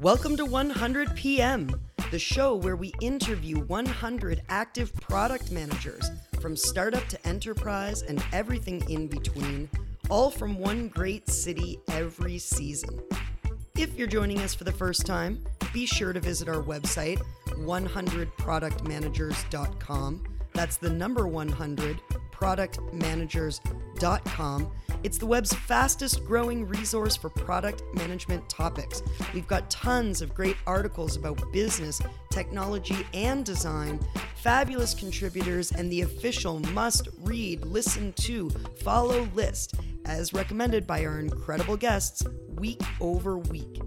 [0.00, 1.68] Welcome to 100 PM,
[2.12, 6.08] the show where we interview 100 active product managers
[6.40, 9.68] from startup to enterprise and everything in between,
[10.08, 13.00] all from one great city every season.
[13.76, 20.24] If you're joining us for the first time, be sure to visit our website, 100productmanagers.com.
[20.54, 23.87] That's the number 100 productmanagers.com.
[25.04, 29.02] It's the web's fastest growing resource for product management topics.
[29.32, 32.00] We've got tons of great articles about business,
[32.30, 34.00] technology, and design,
[34.36, 38.50] fabulous contributors, and the official must read, listen to,
[38.82, 42.24] follow list, as recommended by our incredible guests
[42.56, 43.80] week over week.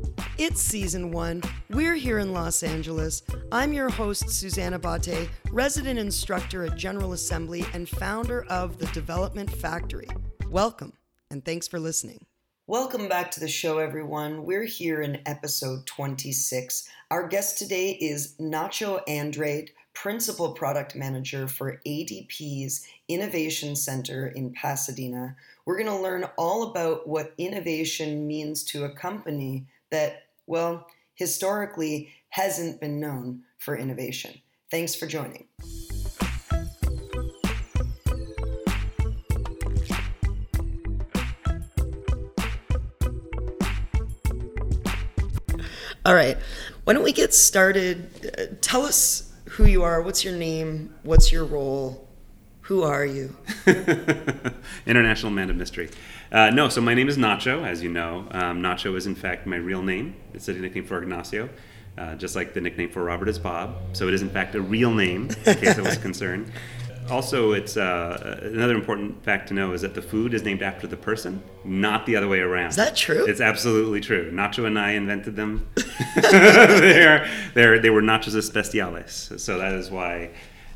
[0.44, 1.44] It's season one.
[1.70, 3.22] We're here in Los Angeles.
[3.52, 9.48] I'm your host, Susanna Bate, resident instructor at General Assembly and founder of the Development
[9.48, 10.08] Factory.
[10.49, 10.94] Welcome,
[11.30, 12.26] and thanks for listening.
[12.66, 14.44] Welcome back to the show, everyone.
[14.44, 16.90] We're here in episode 26.
[17.12, 25.35] Our guest today is Nacho Andrade, Principal Product Manager for ADP's Innovation Center in Pasadena.
[25.65, 32.13] We're going to learn all about what innovation means to a company that, well, historically
[32.29, 34.34] hasn't been known for innovation.
[34.70, 35.47] Thanks for joining.
[46.03, 46.37] All right.
[46.84, 48.09] Why don't we get started?
[48.37, 50.01] Uh, tell us who you are.
[50.01, 50.95] What's your name?
[51.03, 52.10] What's your role?
[52.63, 53.35] Who are you?
[54.85, 55.90] International man of mystery.
[56.31, 58.27] Uh, no, so my name is Nacho, as you know.
[58.31, 60.15] Um, Nacho is, in fact, my real name.
[60.34, 61.49] It's a nickname for Ignacio,
[61.98, 63.76] uh, just like the nickname for Robert is Bob.
[63.93, 66.51] So it is, in fact, a real name, in case I was concerned.
[67.09, 70.88] Also, it's uh, another important fact to know is that the food is named after
[70.88, 72.69] the person, not the other way around.
[72.69, 73.25] Is that true?
[73.25, 74.31] It's absolutely true.
[74.31, 75.68] Nacho and I invented them.
[76.16, 79.38] they're, they're, they were nachos especiales.
[79.40, 80.30] So that is why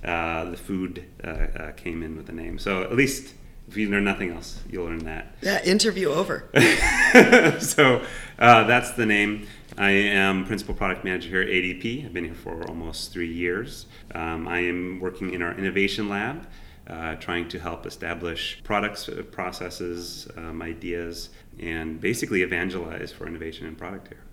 [0.06, 2.60] uh, the food uh, uh, came in with the name.
[2.60, 3.34] So at least
[3.68, 5.36] if you learn nothing else, you'll learn that.
[5.42, 6.50] Yeah, interview over.
[7.60, 8.04] so
[8.38, 9.48] uh, that's the name.
[9.78, 12.06] I am principal product manager here at ADP.
[12.06, 13.88] I've been here for almost three years.
[14.14, 16.48] Um, I am working in our innovation lab,
[16.88, 21.30] uh, trying to help establish products, processes, um, ideas,
[21.60, 24.25] and basically evangelize for innovation and product here.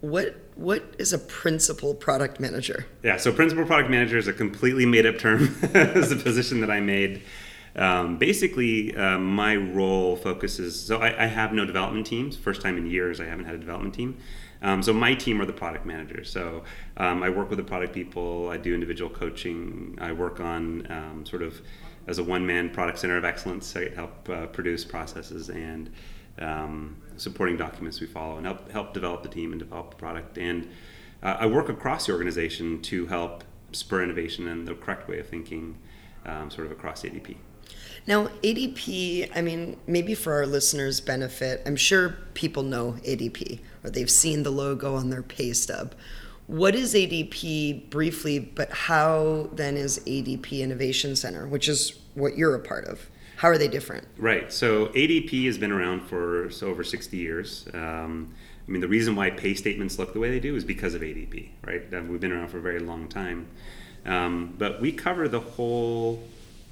[0.00, 2.86] What what is a principal product manager?
[3.02, 5.54] Yeah, so principal product manager is a completely made up term.
[5.62, 7.22] it's a position that I made.
[7.76, 10.80] Um, basically, uh, my role focuses.
[10.80, 12.34] So I, I, have no development teams.
[12.34, 14.16] First time in years, I haven't had a development team.
[14.62, 16.30] Um, so my team are the product managers.
[16.30, 16.64] So
[16.96, 18.48] um, I work with the product people.
[18.48, 19.98] I do individual coaching.
[20.00, 21.60] I work on um, sort of
[22.06, 23.76] as a one-man product center of excellence.
[23.76, 25.90] I help uh, produce processes and
[26.38, 30.38] um, supporting documents we follow, and help help develop the team and develop the product.
[30.38, 30.68] And
[31.22, 35.28] uh, I work across the organization to help spur innovation and the correct way of
[35.28, 35.76] thinking,
[36.24, 37.36] um, sort of across ADP.
[38.06, 43.90] Now, ADP, I mean, maybe for our listeners' benefit, I'm sure people know ADP or
[43.90, 45.94] they've seen the logo on their pay stub.
[46.46, 52.54] What is ADP briefly, but how then is ADP Innovation Center, which is what you're
[52.54, 53.10] a part of?
[53.36, 54.06] How are they different?
[54.16, 54.52] Right.
[54.52, 57.68] So ADP has been around for so over 60 years.
[57.74, 58.34] Um,
[58.66, 61.02] I mean, the reason why pay statements look the way they do is because of
[61.02, 61.82] ADP, right?
[62.08, 63.46] We've been around for a very long time.
[64.06, 66.22] Um, but we cover the whole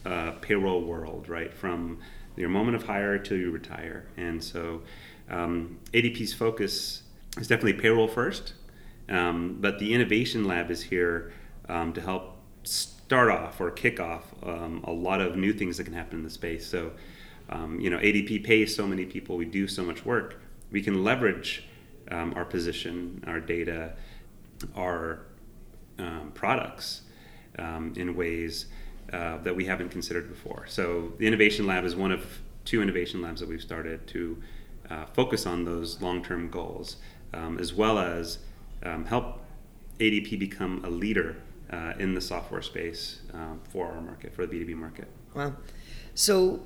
[0.06, 1.52] uh, payroll world, right?
[1.52, 1.98] From
[2.36, 4.06] your moment of hire till you retire.
[4.16, 4.82] And so
[5.30, 7.02] um, ADP's focus
[7.36, 8.54] is definitely payroll first,
[9.08, 11.32] um, but the innovation lab is here
[11.68, 12.36] um, to help
[13.14, 16.24] start off or kick off um, a lot of new things that can happen in
[16.24, 16.66] the space.
[16.66, 16.90] So,
[17.48, 20.40] um, you know, ADP pays so many people, we do so much work,
[20.72, 21.64] we can leverage
[22.10, 23.92] um, our position, our data,
[24.74, 25.20] our
[26.34, 27.02] products
[27.56, 28.66] in ways
[29.12, 30.64] uh, that we haven't considered before.
[30.66, 32.26] So the innovation lab is one of
[32.64, 34.42] two innovation labs that we've started to
[34.90, 36.96] uh, focus on those long-term goals,
[37.32, 38.38] um, as well as
[38.82, 39.38] um, help
[40.00, 41.36] ADP become a leader
[41.74, 45.08] uh, in the software space um, for our market, for the B2B market.
[45.34, 45.54] Wow.
[46.14, 46.60] So,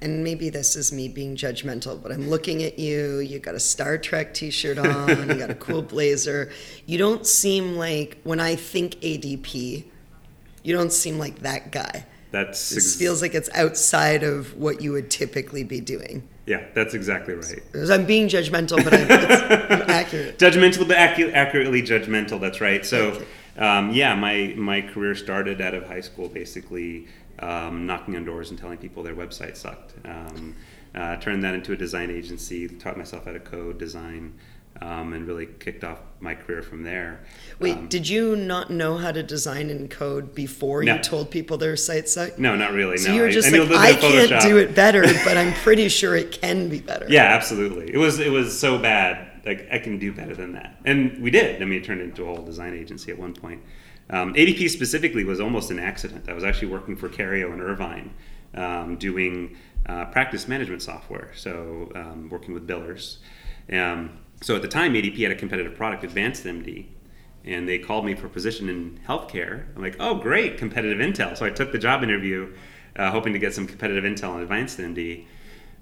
[0.00, 3.18] and maybe this is me being judgmental, but I'm looking at you.
[3.18, 6.52] You got a Star Trek t shirt on, you got a cool blazer.
[6.86, 9.84] You don't seem like, when I think ADP,
[10.62, 12.06] you don't seem like that guy.
[12.30, 16.28] That's ex- feels like it's outside of what you would typically be doing.
[16.46, 17.60] Yeah, that's exactly right.
[17.90, 19.10] I'm being judgmental, but I'm, it's
[19.90, 20.38] accurate.
[20.38, 22.40] Judgmental, but acu- accurately judgmental.
[22.40, 22.86] That's right.
[22.86, 23.20] So,
[23.60, 27.06] um, yeah, my my career started out of high school, basically
[27.38, 29.94] um, knocking on doors and telling people their website sucked.
[30.04, 30.56] Um,
[30.94, 32.66] uh, turned that into a design agency.
[32.68, 34.32] Taught myself how to code, design,
[34.82, 37.20] um, and really kicked off my career from there.
[37.60, 40.96] Wait, Um, did you not know how to design and code before No.
[40.96, 42.38] you told people their site sucked?
[42.40, 42.96] no, not really.
[42.98, 45.36] So no, you were I- just I like, I of can't do it better, but
[45.36, 47.06] I'm pretty sure it can be better.
[47.08, 47.92] Yeah, absolutely.
[47.94, 49.29] It was it was so bad.
[49.44, 51.62] Like I can do better than that, and we did.
[51.62, 53.62] I mean, it turned into a whole design agency at one point.
[54.10, 56.28] Um, ADP specifically was almost an accident.
[56.28, 58.12] I was actually working for Kareo in Irvine,
[58.54, 59.56] um, doing
[59.86, 61.30] uh, practice management software.
[61.34, 63.18] So um, working with billers.
[63.72, 66.86] Um, so at the time, ADP had a competitive product, Advanced MD,
[67.44, 69.64] and they called me for a position in healthcare.
[69.76, 71.36] I'm like, oh, great, competitive intel.
[71.36, 72.54] So I took the job interview,
[72.96, 75.26] uh, hoping to get some competitive intel on Advanced MD.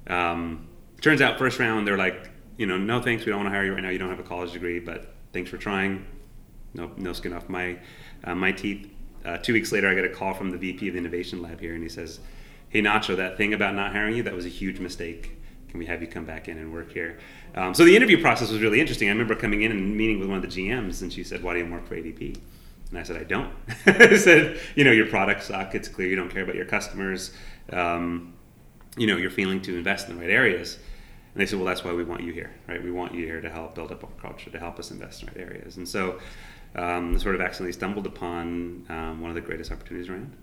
[0.07, 0.67] Um,
[1.01, 3.65] turns out, first round, they're like, you know, no thanks, we don't want to hire
[3.65, 3.89] you right now.
[3.89, 6.05] You don't have a college degree, but thanks for trying.
[6.75, 7.79] No, no skin off my
[8.25, 8.93] uh, my teeth.
[9.25, 11.61] Uh, two weeks later, I get a call from the VP of the Innovation Lab
[11.61, 12.21] here, and he says,
[12.69, 15.37] "Hey Nacho, that thing about not hiring you, that was a huge mistake.
[15.69, 17.19] Can we have you come back in and work here?"
[17.55, 19.09] Um, so the interview process was really interesting.
[19.09, 21.55] I remember coming in and meeting with one of the GMs, and she said, "Why
[21.55, 22.39] do you work for ADP?"
[22.91, 23.53] And I said, "I don't."
[23.87, 25.77] I said, "You know, your products suck.
[25.77, 27.33] It's clear you don't care about your customers.
[27.73, 28.35] Um,
[28.97, 30.79] you know, you're failing to invest in the right areas."
[31.39, 32.83] And they said, "Well, that's why we want you here, right?
[32.83, 35.29] We want you here to help build up our culture, to help us invest in
[35.29, 36.19] right areas." And so,
[36.75, 40.37] um, sort of accidentally stumbled upon um, one of the greatest opportunities around.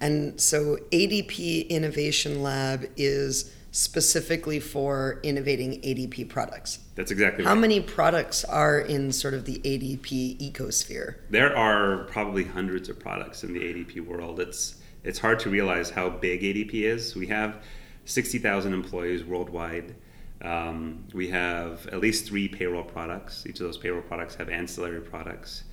[0.00, 6.80] And so ADP Innovation Lab is specifically for innovating ADP products.
[6.96, 7.54] That's exactly How right.
[7.54, 11.18] How many products are in sort of the ADP ecosphere?
[11.30, 14.40] There are probably hundreds of products in the ADP world.
[14.40, 17.14] It's it's hard to realize how big ADP is.
[17.14, 17.62] We have
[18.04, 19.94] 60,000 employees worldwide.
[20.44, 23.46] Um, we have at least three payroll products.
[23.46, 25.64] Each of those payroll products have ancillary products.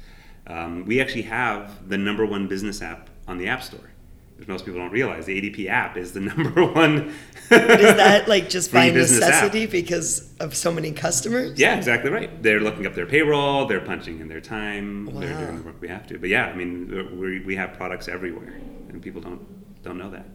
[0.47, 3.91] Um, we actually have the number one business app on the App Store.
[4.37, 5.27] Which most people don't realize.
[5.27, 7.13] The ADP app is the number one.
[7.47, 9.29] But is that like just by business app.
[9.29, 11.59] necessity because of so many customers?
[11.59, 12.41] Yeah, exactly right.
[12.41, 15.19] They're looking up their payroll, they're punching in their time, wow.
[15.19, 16.17] they're doing the work we have to.
[16.17, 18.59] But yeah, I mean, we, we have products everywhere,
[18.89, 20.25] and people don't don't know that.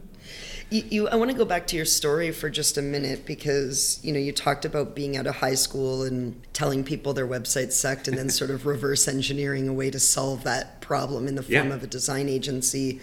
[0.68, 4.00] You, you, I want to go back to your story for just a minute because
[4.02, 7.70] you know you talked about being out of high school and telling people their website
[7.72, 11.42] sucked, and then sort of reverse engineering a way to solve that problem in the
[11.42, 11.74] form Yeah.
[11.74, 13.00] of a design agency.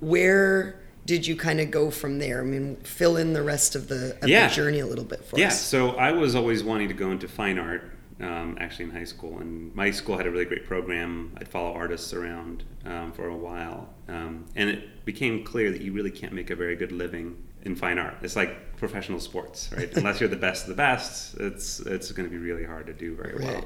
[0.00, 2.40] Where did you kind of go from there?
[2.40, 4.48] I mean, fill in the rest of the, of Yeah.
[4.48, 5.52] the journey a little bit for Yeah, us.
[5.52, 5.78] Yeah.
[5.90, 7.90] So I was always wanting to go into fine art,
[8.20, 11.36] um, actually in high school, and my school had a really great program.
[11.38, 15.92] I'd follow artists around um, for a while, um, and it became clear that you
[15.92, 18.16] really can't make a very good living in fine art.
[18.22, 19.90] It's like professional sports, right?
[19.96, 22.92] Unless you're the best of the best, it's it's going to be really hard to
[22.92, 23.64] do very well.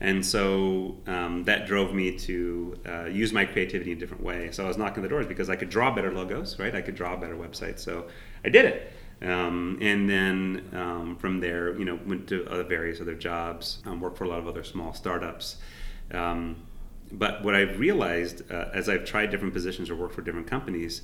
[0.00, 4.50] And so um, that drove me to uh, use my creativity in a different way.
[4.50, 6.74] So I was knocking the doors because I could draw better logos, right?
[6.74, 7.80] I could draw better websites.
[7.80, 8.08] So
[8.44, 8.92] I did it.
[9.22, 14.00] Um, and then um, from there, you know, went to other various other jobs, um,
[14.00, 15.56] worked for a lot of other small startups.
[16.10, 16.56] Um,
[17.12, 21.02] but what I've realized uh, as I've tried different positions or worked for different companies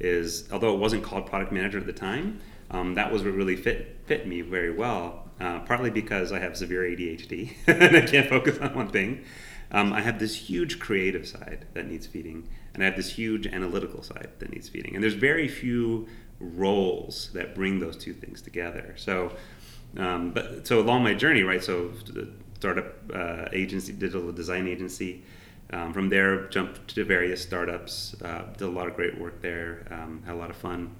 [0.00, 2.40] is, although it wasn't called product manager at the time,
[2.70, 5.24] um, that was what really fit fit me very well.
[5.40, 9.24] Uh, partly because I have severe ADHD and I can't focus on one thing.
[9.70, 13.46] Um, I have this huge creative side that needs feeding, and I have this huge
[13.46, 14.94] analytical side that needs feeding.
[14.94, 16.08] And there's very few
[16.40, 18.94] roles that bring those two things together.
[18.96, 19.32] So,
[19.96, 21.62] um, but so along my journey, right?
[21.62, 25.22] So, the startup uh, agency, digital design agency.
[25.70, 28.16] Um, from there, jumped to various startups.
[28.22, 29.86] Uh, did a lot of great work there.
[29.90, 30.94] Um, had a lot of fun.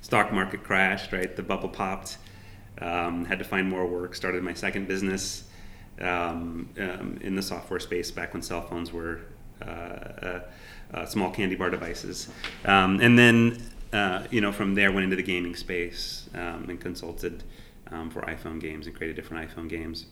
[0.00, 1.34] Stock market crashed, right?
[1.34, 2.18] The bubble popped.
[2.80, 4.14] Um, had to find more work.
[4.14, 5.44] Started my second business
[6.00, 9.22] um, um, in the software space back when cell phones were
[9.60, 10.40] uh,
[11.06, 12.28] small candy bar devices.
[12.64, 13.60] And then,
[13.92, 17.42] uh, you know, from there went into the gaming space um, and consulted
[17.90, 20.06] um, for iPhone games and created different iPhone games.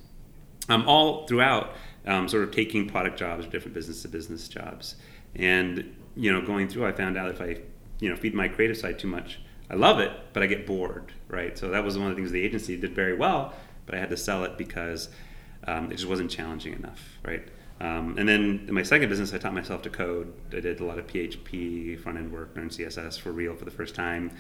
[0.69, 1.75] Um, all throughout,
[2.07, 4.95] um, sort of taking product jobs, or different business to business jobs,
[5.35, 7.59] and you know, going through, I found out if I,
[8.01, 11.13] you know, feed my creative side too much, I love it, but I get bored,
[11.29, 11.57] right?
[11.57, 13.55] So that was one of the things the agency did very well,
[13.87, 15.09] but I had to sell it because
[15.67, 17.49] um, it just wasn't challenging enough, right?
[17.81, 20.33] Um, and then in my second business, I taught myself to code.
[20.53, 23.73] I did a lot of PHP, front end work, learned CSS for real for the
[23.73, 24.31] first time,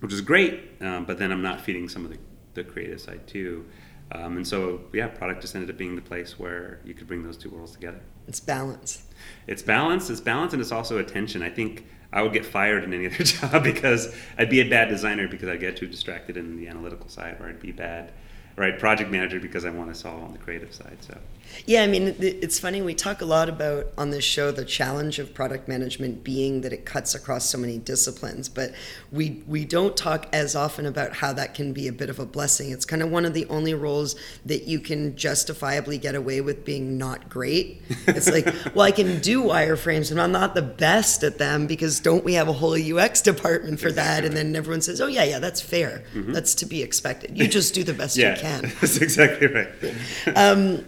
[0.00, 0.70] which was great.
[0.80, 2.18] Um, but then I'm not feeding some of the,
[2.54, 3.64] the creative side too.
[4.12, 7.22] Um, and so, yeah, product just ended up being the place where you could bring
[7.22, 8.00] those two worlds together.
[8.26, 9.04] It's balance.
[9.46, 11.42] It's balance, it's balance, and it's also attention.
[11.42, 14.88] I think I would get fired in any other job because I'd be a bad
[14.88, 18.12] designer because I'd get too distracted in the analytical side, or I'd be bad,
[18.56, 18.78] right?
[18.78, 20.98] Project manager because I want to solve on the creative side.
[21.00, 21.16] So.
[21.66, 22.82] Yeah, I mean, it's funny.
[22.82, 26.72] We talk a lot about on this show the challenge of product management being that
[26.72, 28.72] it cuts across so many disciplines, but
[29.12, 32.26] we we don't talk as often about how that can be a bit of a
[32.26, 32.70] blessing.
[32.70, 34.16] It's kind of one of the only roles
[34.46, 37.82] that you can justifiably get away with being not great.
[38.06, 42.00] It's like, well, I can do wireframes, and I'm not the best at them because
[42.00, 44.24] don't we have a whole UX department for that?
[44.24, 46.04] And then everyone says, oh yeah, yeah, that's fair.
[46.14, 46.32] Mm-hmm.
[46.32, 47.38] That's to be expected.
[47.38, 48.62] You just do the best yeah, you can.
[48.80, 49.68] That's exactly right.
[50.36, 50.84] um,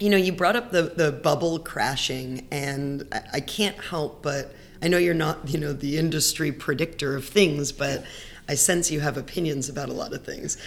[0.00, 4.88] you know, you brought up the, the bubble crashing, and I, can't help but I
[4.88, 8.04] know you're not, you know, the industry predictor of things, but
[8.48, 10.58] I sense you have opinions about a lot of things.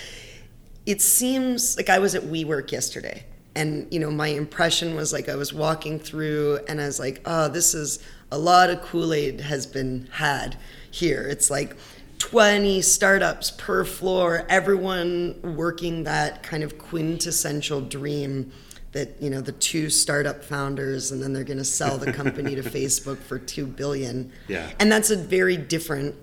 [0.86, 5.30] It seems like I was at WeWork yesterday, and you know, my impression was like
[5.30, 8.00] I was walking through, and I was like, oh, this is
[8.32, 10.58] a lot of Kool Aid has been had
[10.90, 11.22] here.
[11.22, 11.76] It's like
[12.18, 18.52] 20 startups per floor, everyone working that kind of quintessential dream
[18.92, 22.56] that you know the two startup founders and then they're going to sell the company
[22.56, 24.32] to Facebook for 2 billion.
[24.48, 24.70] Yeah.
[24.80, 26.16] And that's a very different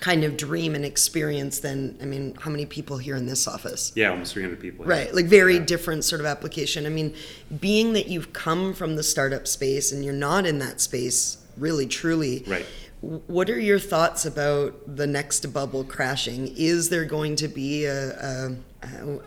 [0.00, 3.92] kind of dream and experience than I mean how many people here in this office?
[3.94, 4.84] Yeah, almost 300 people.
[4.84, 5.12] Right.
[5.14, 5.64] Like very yeah.
[5.64, 6.86] different sort of application.
[6.86, 7.14] I mean,
[7.60, 11.86] being that you've come from the startup space and you're not in that space really
[11.86, 12.44] truly.
[12.46, 12.66] Right.
[13.00, 16.54] What are your thoughts about the next bubble crashing?
[16.56, 18.56] Is there going to be a, a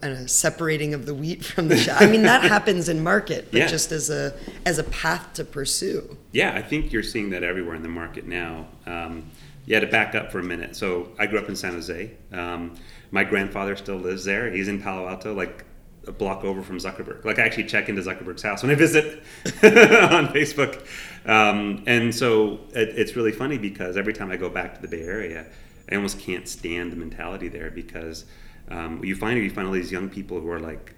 [0.02, 2.02] a separating of the wheat from the chaff.
[2.02, 3.68] I mean, that happens in market, but yeah.
[3.68, 4.34] just as a
[4.66, 6.18] as a path to pursue.
[6.32, 8.68] Yeah, I think you're seeing that everywhere in the market now.
[8.86, 9.30] Um,
[9.66, 10.76] yeah, to back up for a minute.
[10.76, 12.12] So I grew up in San Jose.
[12.32, 12.76] Um,
[13.12, 14.52] my grandfather still lives there.
[14.52, 15.66] He's in Palo Alto, like
[16.08, 17.26] a block over from Zuckerberg.
[17.26, 20.86] Like I actually check into Zuckerberg's house when I visit on Facebook.
[21.30, 24.88] Um, and so it, it's really funny because every time I go back to the
[24.88, 25.46] Bay Area,
[25.92, 28.26] I almost can't stand the mentality there because
[28.70, 30.96] um, you find you find all these young people who are like,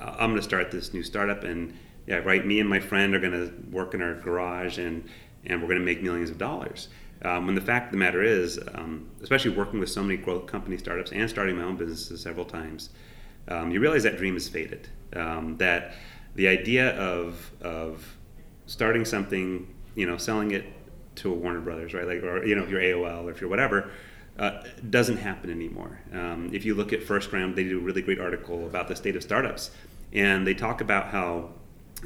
[0.00, 1.74] I'm going to start this new startup, and
[2.06, 2.44] yeah, right.
[2.46, 5.08] Me and my friend are going to work in our garage, and
[5.44, 6.88] and we're going to make millions of dollars.
[7.22, 10.46] Um, when the fact of the matter is, um, especially working with so many growth
[10.46, 12.90] company startups and starting my own businesses several times,
[13.48, 14.88] um, you realize that dream is faded.
[15.14, 15.94] Um, that
[16.36, 18.17] the idea of of
[18.68, 20.64] starting something, you know, selling it
[21.16, 22.06] to a Warner Brothers, right?
[22.06, 23.90] Like, or you know, if you're AOL or if you're whatever,
[24.38, 25.98] uh, doesn't happen anymore.
[26.12, 28.94] Um, if you look at First Round, they do a really great article about the
[28.94, 29.72] state of startups,
[30.12, 31.50] and they talk about how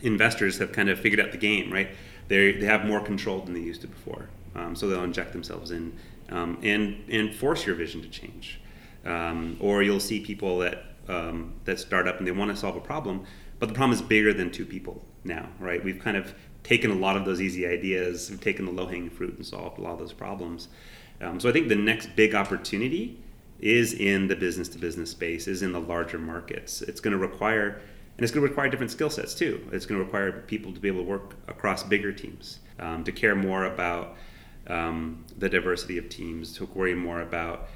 [0.01, 1.91] investors have kind of figured out the game, right?
[2.29, 5.73] They, they have more control than they used to before, um, so they'll inject themselves
[5.73, 5.93] in
[6.31, 8.61] um, and and force your vision to change.
[9.05, 12.77] Um, or you'll see people that um, that start up and they want to solve
[12.77, 13.27] a problem,
[13.59, 15.83] but the problem is bigger than two people now, right?
[15.83, 19.11] We've kind of taken a lot of those easy ideas, we've taken the low hanging
[19.11, 20.69] fruit and solved a lot of those problems.
[21.21, 23.19] Um, so I think the next big opportunity
[23.61, 26.83] is in the business to business space, is in the larger markets.
[26.83, 27.81] It's going to require,
[28.17, 29.69] and it's going to require different skill sets too.
[29.73, 33.13] It's going to require people to be able to work across bigger teams, um, to
[33.13, 34.17] care more about
[34.67, 37.69] um, the diversity of teams, to worry more about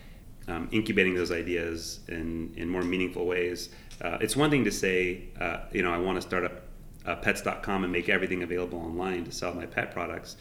[0.49, 3.69] um, incubating those ideas in, in more meaningful ways.
[4.01, 6.63] Uh, it's one thing to say, uh, you know, I want to start up
[7.07, 10.37] uh, pets.com and make everything available online to sell my pet products.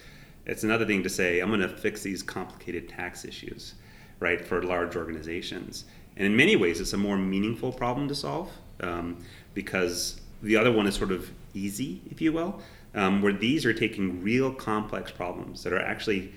[0.45, 3.75] It's another thing to say, I'm going to fix these complicated tax issues,
[4.19, 5.85] right, for large organizations.
[6.17, 9.17] And in many ways, it's a more meaningful problem to solve um,
[9.53, 12.61] because the other one is sort of easy, if you will,
[12.93, 16.33] um, where these are taking real complex problems that are actually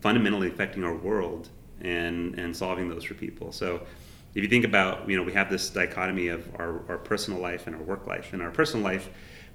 [0.00, 1.48] fundamentally affecting our world
[1.80, 3.52] and, and solving those for people.
[3.52, 3.82] So
[4.34, 7.66] if you think about, you know, we have this dichotomy of our, our personal life
[7.66, 8.34] and our work life.
[8.34, 9.08] In our personal life,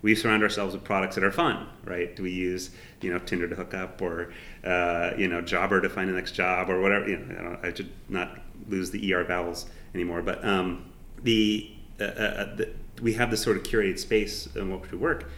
[0.08, 2.16] we surround ourselves with products that are fun, right?
[2.16, 2.70] Do we use,
[3.02, 4.32] you know, Tinder to hook up or,
[4.64, 7.10] uh, you know, Jobr to find the next job or whatever?
[7.10, 10.22] You know, I, should not lose the ER vowels anymore.
[10.22, 12.70] But um, the, uh, uh, uh, the,
[13.02, 15.30] we have this sort of curated space in which we work.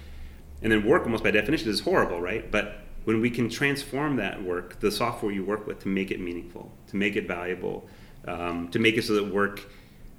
[0.61, 2.51] And then work, almost by definition, is horrible, right?
[2.51, 6.19] But when we can transform that work, the software you work with, to make it
[6.19, 7.89] meaningful, to make it valuable,
[8.27, 9.67] um, to make it so that work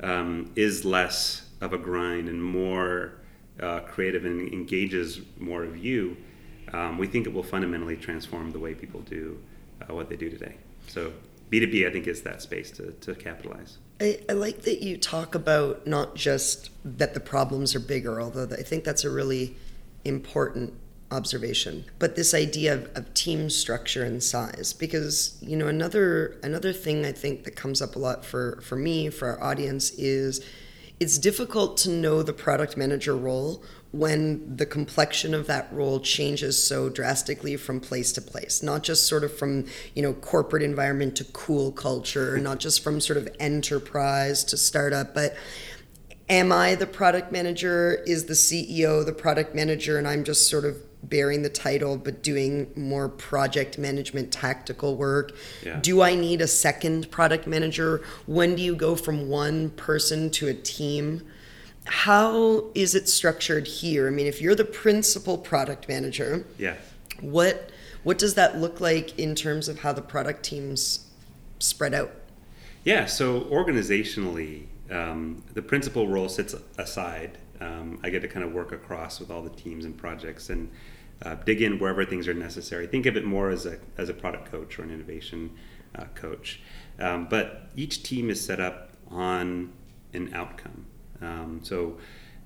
[0.00, 3.19] um, is less of a grind and more
[3.60, 6.16] uh, creative and engages more of you,
[6.72, 9.38] um, we think it will fundamentally transform the way people do
[9.82, 10.54] uh, what they do today.
[10.86, 11.12] So
[11.50, 13.78] B2B, I think, is that space to, to capitalize.
[14.00, 18.44] I, I, like that you talk about not just that the problems are bigger, although
[18.44, 19.56] I think that's a really
[20.04, 20.72] important
[21.10, 24.72] observation, but this idea of, of team structure and size.
[24.72, 28.76] Because you know another another thing I think that comes up a lot for for
[28.76, 30.44] me for our audience is
[31.00, 36.62] it's difficult to know the product manager role when the complexion of that role changes
[36.62, 39.64] so drastically from place to place not just sort of from
[39.94, 45.12] you know corporate environment to cool culture not just from sort of enterprise to startup
[45.14, 45.34] but
[46.30, 48.02] am I the product manager?
[48.06, 49.98] Is the CEO the product manager?
[49.98, 55.32] And I'm just sort of bearing the title but doing more project management tactical work
[55.64, 55.78] Yeah.
[55.80, 60.48] do i need a second product manager when do you go from one person to
[60.48, 61.22] a team
[61.86, 66.76] how is it structured here i mean if you're the principal product manager Yeah.
[67.20, 67.70] what
[68.02, 71.06] what does that look like in terms of how the product teams
[71.58, 72.12] spread out
[72.84, 77.36] Yeah, so organizationally, um, the principal role sits aside.
[77.60, 80.70] Um, I get to kind of work across with all the teams and projects and
[81.22, 82.86] uh, dig in wherever things are necessary.
[82.86, 85.50] Think of it more as a, as a product coach or an innovation
[85.94, 86.60] uh, coach.
[86.98, 89.72] Um, but each team is set up on
[90.12, 90.86] an outcome.
[91.20, 91.98] Um, so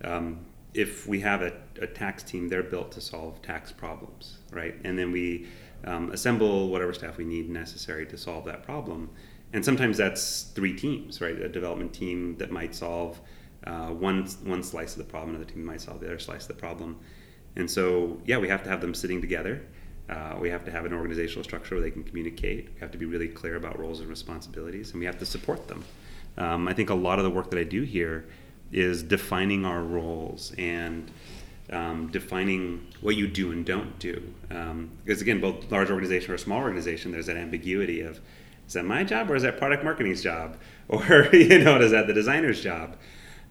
[0.03, 4.75] um, if we have a, a tax team, they're built to solve tax problems, right?
[4.85, 5.47] And then we
[5.85, 9.11] um, assemble whatever staff we need necessary to solve that problem.
[9.53, 11.39] And sometimes that's three teams, right?
[11.39, 13.21] A development team that might solve
[13.67, 16.49] uh, one one slice of the problem, another team might solve the other slice of
[16.49, 16.99] the problem.
[17.57, 19.63] And so, yeah, we have to have them sitting together.
[20.09, 22.69] Uh, we have to have an organizational structure where they can communicate.
[22.75, 25.69] We have to be really clear about roles and responsibilities, and we have to support
[25.69, 25.85] them.
[26.37, 28.27] Um, I think a lot of the work that I do here
[28.73, 31.11] is defining our roles and
[31.71, 34.23] um, defining what you do and don't do.
[34.51, 38.21] Um, because again, both large organization or small organization, there's that ambiguity of
[38.67, 40.57] is that my job or is that product marketing's job
[40.89, 42.97] or you know is that the designer's job?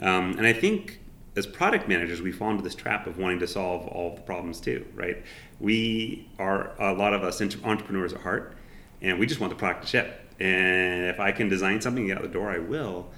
[0.03, 1.00] Um, and I think
[1.36, 4.60] as product managers, we fall into this trap of wanting to solve all the problems
[4.60, 5.24] too, right?
[5.60, 8.55] We are a lot of us entrepreneurs at heart,
[9.01, 10.19] and we just want the product to ship.
[10.39, 13.10] And if I can design something and get out the door, I will.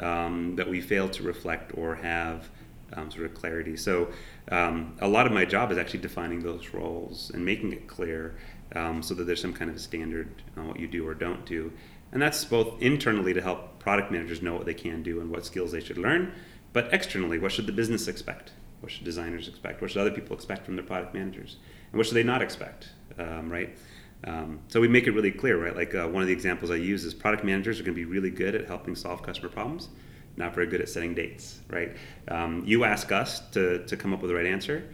[0.00, 2.48] Um, but we fail to reflect or have
[2.94, 3.76] um, sort of clarity.
[3.76, 4.08] So
[4.50, 8.36] um, a lot of my job is actually defining those roles and making it clear
[8.74, 11.72] um, so that there's some kind of standard on what you do or don't do.
[12.12, 15.44] And that's both internally to help product managers know what they can do and what
[15.44, 16.32] skills they should learn,
[16.72, 18.52] but externally, what should the business expect?
[18.80, 19.82] What should designers expect?
[19.82, 21.56] What should other people expect from their product managers?
[21.90, 22.90] And what should they not expect?
[23.18, 23.76] Um, right?
[24.24, 25.74] Um, so we make it really clear, right?
[25.74, 28.04] Like uh, one of the examples I use is product managers are going to be
[28.04, 29.88] really good at helping solve customer problems,
[30.36, 31.96] not very good at setting dates, right?
[32.28, 34.88] Um, you ask us to, to come up with the right answer,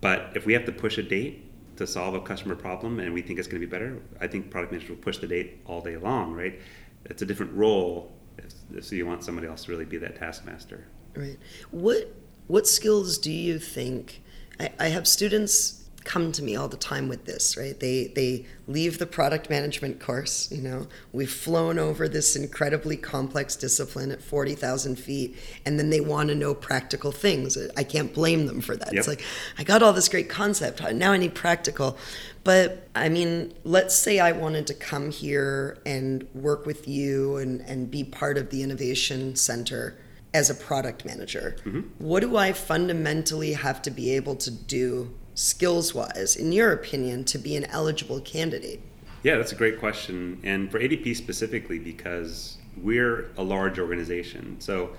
[0.00, 1.44] but if we have to push a date
[1.76, 4.50] to solve a customer problem and we think it's going to be better, I think
[4.50, 6.58] product managers will push the date all day long, right?
[7.04, 8.12] It's a different role,
[8.80, 10.86] so you want somebody else to really be that taskmaster.
[11.14, 11.38] Right.
[11.70, 12.14] What
[12.46, 14.22] what skills do you think?
[14.58, 17.78] I, I have students come to me all the time with this, right?
[17.78, 20.86] They they leave the product management course, you know.
[21.12, 26.34] We've flown over this incredibly complex discipline at 40,000 feet and then they want to
[26.34, 27.58] know practical things.
[27.76, 28.92] I can't blame them for that.
[28.92, 28.98] Yep.
[28.98, 29.22] It's like
[29.58, 30.82] I got all this great concept.
[30.94, 31.98] Now I need practical.
[32.42, 37.60] But I mean, let's say I wanted to come here and work with you and,
[37.62, 39.98] and be part of the innovation center
[40.32, 41.56] as a product manager.
[41.64, 41.80] Mm-hmm.
[41.98, 47.24] What do I fundamentally have to be able to do skills wise, in your opinion,
[47.24, 48.80] to be an eligible candidate?
[49.22, 50.40] Yeah, that's a great question.
[50.42, 54.56] And for ADP specifically, because we're a large organization.
[54.60, 54.90] So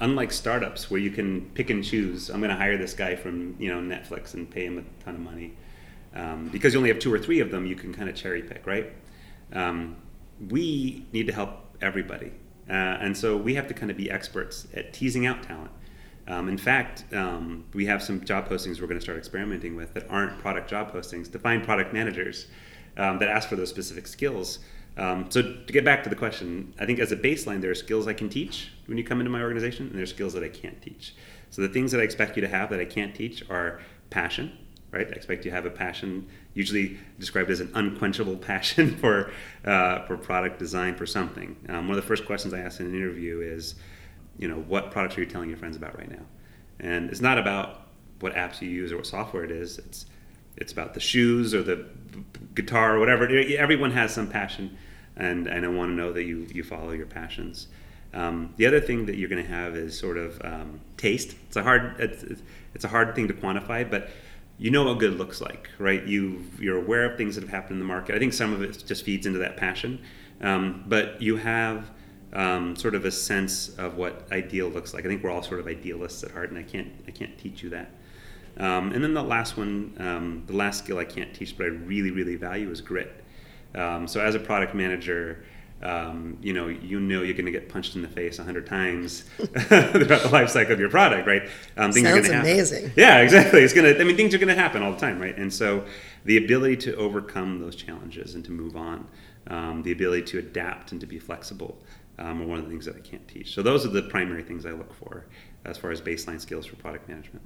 [0.00, 3.54] unlike startups where you can pick and choose, I'm going to hire this guy from
[3.58, 5.52] you know Netflix and pay him a ton of money.
[6.14, 8.42] Um, because you only have two or three of them, you can kind of cherry
[8.42, 8.92] pick, right?
[9.52, 9.96] Um,
[10.48, 12.32] we need to help everybody.
[12.68, 15.70] Uh, and so we have to kind of be experts at teasing out talent.
[16.28, 19.94] Um, in fact, um, we have some job postings we're going to start experimenting with
[19.94, 22.46] that aren't product job postings to find product managers
[22.96, 24.60] um, that ask for those specific skills.
[24.96, 27.76] Um, so to get back to the question, I think as a baseline, there are
[27.76, 30.44] skills I can teach when you come into my organization, and there are skills that
[30.44, 31.14] I can't teach.
[31.50, 34.56] So the things that I expect you to have that I can't teach are passion,
[34.92, 35.06] right?
[35.06, 39.32] I expect you have a passion, usually described as an unquenchable passion for
[39.64, 41.56] uh, for product design for something.
[41.68, 43.76] Um, one of the first questions I ask in an interview is,
[44.38, 46.24] you know, what products are you telling your friends about right now?
[46.78, 47.86] And it's not about
[48.20, 49.78] what apps you use or what software it is.
[49.78, 50.06] It's
[50.56, 51.86] it's about the shoes or the
[52.54, 53.28] guitar or whatever.
[53.28, 54.76] Everyone has some passion,
[55.16, 57.68] and, and I want to know that you you follow your passions.
[58.12, 61.36] Um, the other thing that you're going to have is sort of um, taste.
[61.46, 62.42] It's a hard it's,
[62.74, 64.10] it's a hard thing to quantify, but
[64.60, 66.04] you know what good looks like, right?
[66.04, 68.14] You you're aware of things that have happened in the market.
[68.14, 69.98] I think some of it just feeds into that passion,
[70.42, 71.90] um, but you have
[72.34, 75.06] um, sort of a sense of what ideal looks like.
[75.06, 77.62] I think we're all sort of idealists at heart, and I can't I can't teach
[77.62, 77.90] you that.
[78.58, 81.70] Um, and then the last one, um, the last skill I can't teach, but I
[81.70, 83.24] really really value is grit.
[83.74, 85.42] Um, so as a product manager.
[85.82, 88.66] Um, you know, you know you're going to get punched in the face a hundred
[88.66, 91.48] times throughout the life cycle of your product, right?
[91.78, 92.52] Um, things are Sounds gonna happen.
[92.52, 92.92] amazing.
[92.96, 93.62] Yeah, exactly.
[93.62, 93.94] It's gonna.
[93.98, 95.36] I mean, things are gonna happen all the time, right?
[95.36, 95.84] And so,
[96.24, 99.06] the ability to overcome those challenges and to move on,
[99.46, 101.78] um, the ability to adapt and to be flexible,
[102.18, 103.54] um, are one of the things that I can't teach.
[103.54, 105.26] So those are the primary things I look for
[105.64, 107.42] as far as baseline skills for product management.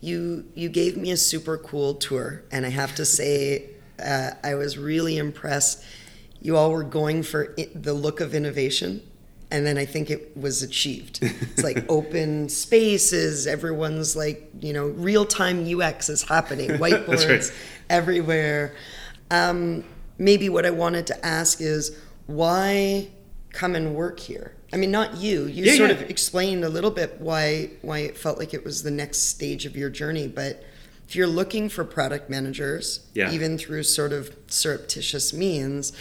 [0.00, 3.70] You you gave me a super cool tour, and I have to say,
[4.04, 5.82] uh, I was really impressed.
[6.40, 9.02] You all were going for the look of innovation,
[9.50, 11.20] and then I think it was achieved.
[11.22, 17.52] It's like open spaces, everyone's like, you know, real time UX is happening, whiteboards right.
[17.90, 18.74] everywhere.
[19.30, 19.84] Um,
[20.18, 23.08] maybe what I wanted to ask is why
[23.52, 24.54] come and work here?
[24.72, 25.46] I mean, not you.
[25.46, 25.96] You yeah, sort yeah.
[25.96, 29.64] of explained a little bit why why it felt like it was the next stage
[29.66, 30.62] of your journey, but
[31.08, 33.32] if you're looking for product managers, yeah.
[33.32, 35.94] even through sort of surreptitious means,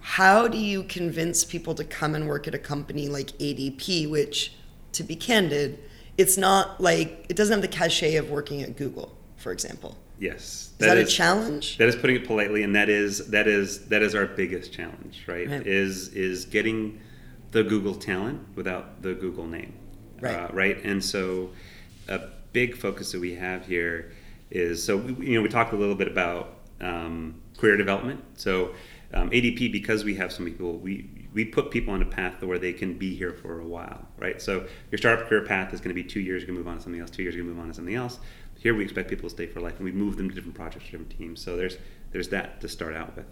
[0.00, 4.54] how do you convince people to come and work at a company like ADP, which,
[4.92, 5.78] to be candid,
[6.18, 9.96] it's not like it doesn't have the cachet of working at Google, for example.
[10.18, 10.72] Yes.
[10.78, 11.78] That is that is, a challenge?
[11.78, 15.24] That is putting it politely, and that is that is that is our biggest challenge,
[15.26, 15.48] right?
[15.48, 15.66] right.
[15.66, 17.00] Is is getting
[17.50, 19.72] the Google talent without the Google name,
[20.20, 20.34] right?
[20.34, 20.84] Uh, right.
[20.84, 21.50] And so,
[22.08, 22.20] a
[22.52, 24.12] big focus that we have here
[24.50, 28.22] is so you know we talked a little bit about um, career development.
[28.36, 28.74] So
[29.14, 32.42] um, ADP, because we have so many people, we we put people on a path
[32.42, 34.40] where they can be here for a while, right?
[34.40, 36.76] So your startup career path is going to be two years, going to move on
[36.76, 37.10] to something else.
[37.10, 38.18] Two years, going to move on to something else.
[38.58, 40.84] Here, we expect people to stay for life, and we move them to different projects,
[40.84, 41.42] different teams.
[41.42, 41.76] So there's
[42.12, 43.26] there's that to start out with.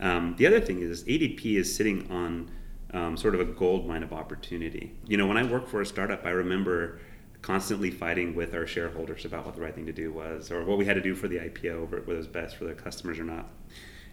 [0.00, 2.50] Um, the other thing is ADP is sitting on
[2.92, 4.92] um, sort of a gold mine of opportunity.
[5.06, 7.00] You know, when I worked for a startup, I remember
[7.42, 10.78] constantly fighting with our shareholders about what the right thing to do was, or what
[10.78, 13.24] we had to do for the IPO, whether it was best for their customers or
[13.24, 13.48] not.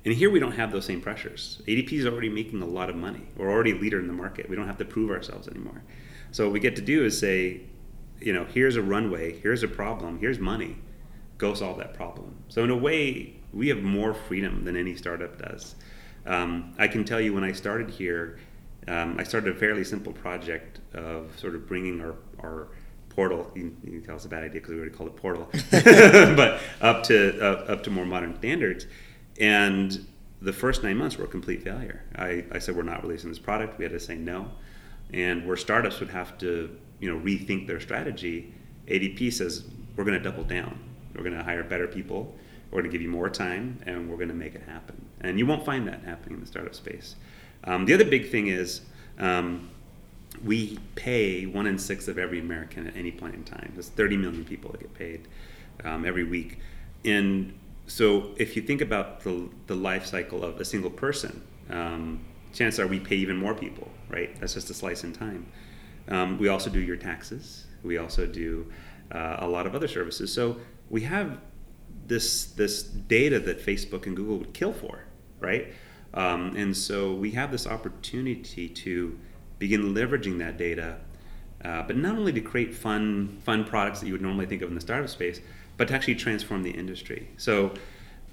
[0.06, 1.62] And here we don't have those same pressures.
[1.68, 3.28] ADP is already making a lot of money.
[3.38, 4.50] We're already a leader in the market.
[4.50, 5.84] We don't have to prove ourselves anymore.
[6.32, 7.62] So what we get to do is say,
[8.20, 10.78] you know, here's a runway, here's a problem, here's money.
[11.38, 12.36] Go solve that problem.
[12.50, 15.76] So in a way, we have more freedom than any startup does.
[16.26, 18.40] Um, I can tell you when I started here,
[18.88, 22.68] um, I started a fairly simple project of sort of bringing our, our
[23.10, 23.52] portal.
[23.56, 27.04] You, you tell it's a bad idea because we already called it portal, but up
[27.04, 28.88] to uh, up to more modern standards.
[29.40, 30.06] And
[30.42, 32.04] the first nine months were a complete failure.
[32.16, 33.78] I, I said we're not releasing this product.
[33.78, 34.52] We had to say no,
[35.14, 38.54] and where startups would have to you know rethink their strategy,
[38.88, 39.66] ADP says
[39.96, 40.80] we're going to double down.
[41.16, 42.36] We're going to hire better people.
[42.72, 45.06] We're going to give you more time, and we're going to make it happen.
[45.22, 47.16] And you won't find that happening in the startup space.
[47.66, 48.82] Um, the other big thing is
[49.20, 49.70] um,
[50.44, 53.72] we pay one in six of every American at any point in time.
[53.74, 55.28] There's 30 million people that get paid
[55.84, 56.60] um, every week.
[57.06, 57.54] And
[57.88, 62.80] so if you think about the, the life cycle of a single person, um, chances
[62.80, 64.40] are we pay even more people, right?
[64.40, 65.48] That's just a slice in time.
[66.08, 67.66] Um, we also do your taxes.
[67.84, 68.72] We also do
[69.12, 70.34] uh, a lot of other services.
[70.34, 70.58] So
[70.90, 71.40] we have
[72.06, 75.06] this this data that Facebook and Google would kill for,
[75.40, 75.74] right?
[76.14, 79.18] Um, and so we have this opportunity to
[79.60, 80.98] begin leveraging that data,
[81.64, 84.70] uh, but not only to create fun fun products that you would normally think of
[84.70, 85.42] in the startup space,
[85.78, 87.30] but to actually transform the industry.
[87.38, 87.74] So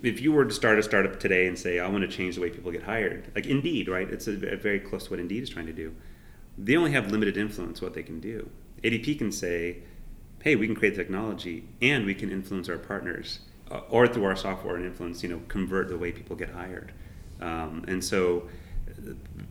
[0.03, 2.41] if you were to start a startup today and say, I want to change the
[2.41, 4.09] way people get hired, like Indeed, right?
[4.09, 5.95] It's a, a very close to what Indeed is trying to do.
[6.57, 8.51] They only have limited influence what they can do.
[8.83, 9.79] ADP can say,
[10.43, 14.37] hey, we can create technology and we can influence our partners, uh, or through our
[14.37, 16.93] software and influence, you know, convert the way people get hired.
[17.41, 18.49] Um, and so,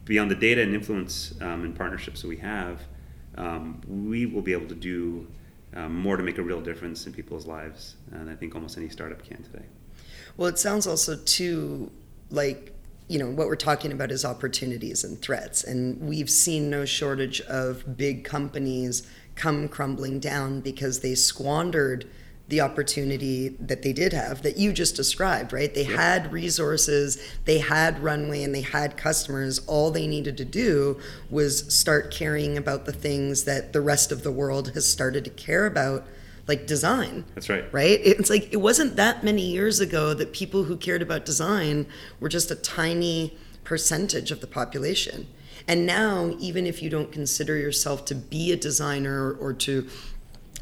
[0.05, 2.83] beyond the data and influence um, and partnerships that we have,
[3.35, 5.27] um, we will be able to do
[5.75, 7.95] um, more to make a real difference in people's lives.
[8.11, 9.65] And I think almost any startup can today.
[10.37, 11.91] Well, it sounds also too
[12.31, 12.73] like
[13.07, 17.41] you know what we're talking about is opportunities and threats, and we've seen no shortage
[17.41, 22.07] of big companies come crumbling down because they squandered
[22.49, 25.73] the opportunity that they did have that you just described, right?
[25.73, 25.99] They yep.
[25.99, 29.59] had resources, they had runway, and they had customers.
[29.67, 34.23] All they needed to do was start caring about the things that the rest of
[34.23, 36.07] the world has started to care about,
[36.47, 37.23] like design.
[37.35, 37.71] That's right.
[37.71, 37.99] Right?
[38.03, 41.85] It's like it wasn't that many years ago that people who cared about design
[42.19, 45.27] were just a tiny percentage of the population.
[45.67, 49.87] And now, even if you don't consider yourself to be a designer or to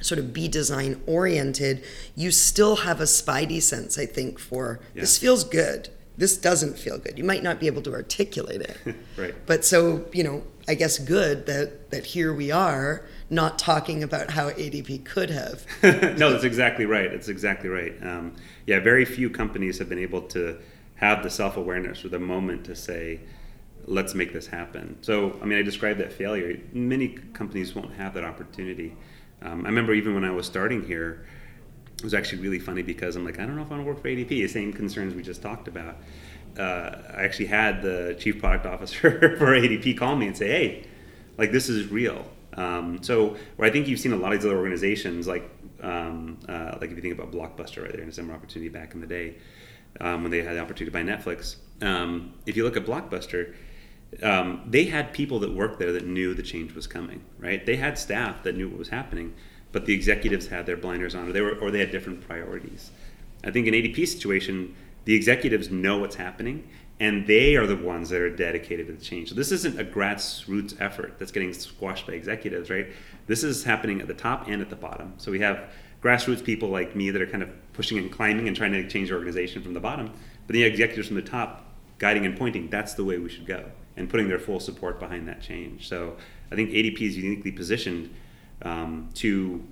[0.01, 1.83] sort of be design oriented,
[2.15, 5.01] you still have a spidey sense, I think, for yeah.
[5.01, 5.89] this feels good.
[6.17, 7.17] This doesn't feel good.
[7.17, 8.77] You might not be able to articulate it.
[9.17, 9.35] right.
[9.45, 14.31] But so, you know, I guess good that that here we are not talking about
[14.31, 15.65] how ADP could have.
[15.83, 17.11] no, that's exactly right.
[17.11, 17.93] That's exactly right.
[18.01, 20.57] Um, yeah, very few companies have been able to
[20.95, 23.19] have the self awareness or the moment to say,
[23.85, 24.97] let's make this happen.
[25.01, 26.59] So, I mean, I described that failure.
[26.73, 28.95] Many companies won't have that opportunity.
[29.41, 31.25] Um, I remember even when I was starting here,
[31.97, 33.87] it was actually really funny because I'm like, I don't know if I want to
[33.87, 34.29] work for ADP.
[34.29, 35.97] The same concerns we just talked about.
[36.57, 40.87] Uh, I actually had the chief product officer for ADP call me and say, hey,
[41.37, 42.25] Like this is real.
[42.53, 45.49] Um, so where I think you've seen a lot of these other organizations, like
[45.81, 48.95] um, uh, like if you think about Blockbuster, right there in a similar opportunity back
[48.95, 49.35] in the day
[50.01, 51.57] um, when they had the opportunity to buy Netflix.
[51.81, 53.53] Um, if you look at Blockbuster,
[54.23, 57.65] um, they had people that worked there that knew the change was coming, right?
[57.65, 59.33] They had staff that knew what was happening,
[59.71, 62.91] but the executives had their blinders on, or they were, or they had different priorities.
[63.43, 66.67] I think in ADP situation, the executives know what's happening,
[66.99, 69.29] and they are the ones that are dedicated to the change.
[69.29, 72.87] So this isn't a grassroots effort that's getting squashed by executives, right?
[73.27, 75.13] This is happening at the top and at the bottom.
[75.17, 75.69] So we have
[76.01, 79.09] grassroots people like me that are kind of pushing and climbing and trying to change
[79.09, 80.11] the organization from the bottom,
[80.47, 81.65] but the executives from the top
[81.99, 82.69] guiding and pointing.
[82.69, 83.65] That's the way we should go
[83.97, 85.89] and putting their full support behind that change.
[85.89, 86.15] So
[86.51, 88.13] I think ADP is uniquely positioned
[88.61, 89.63] um, to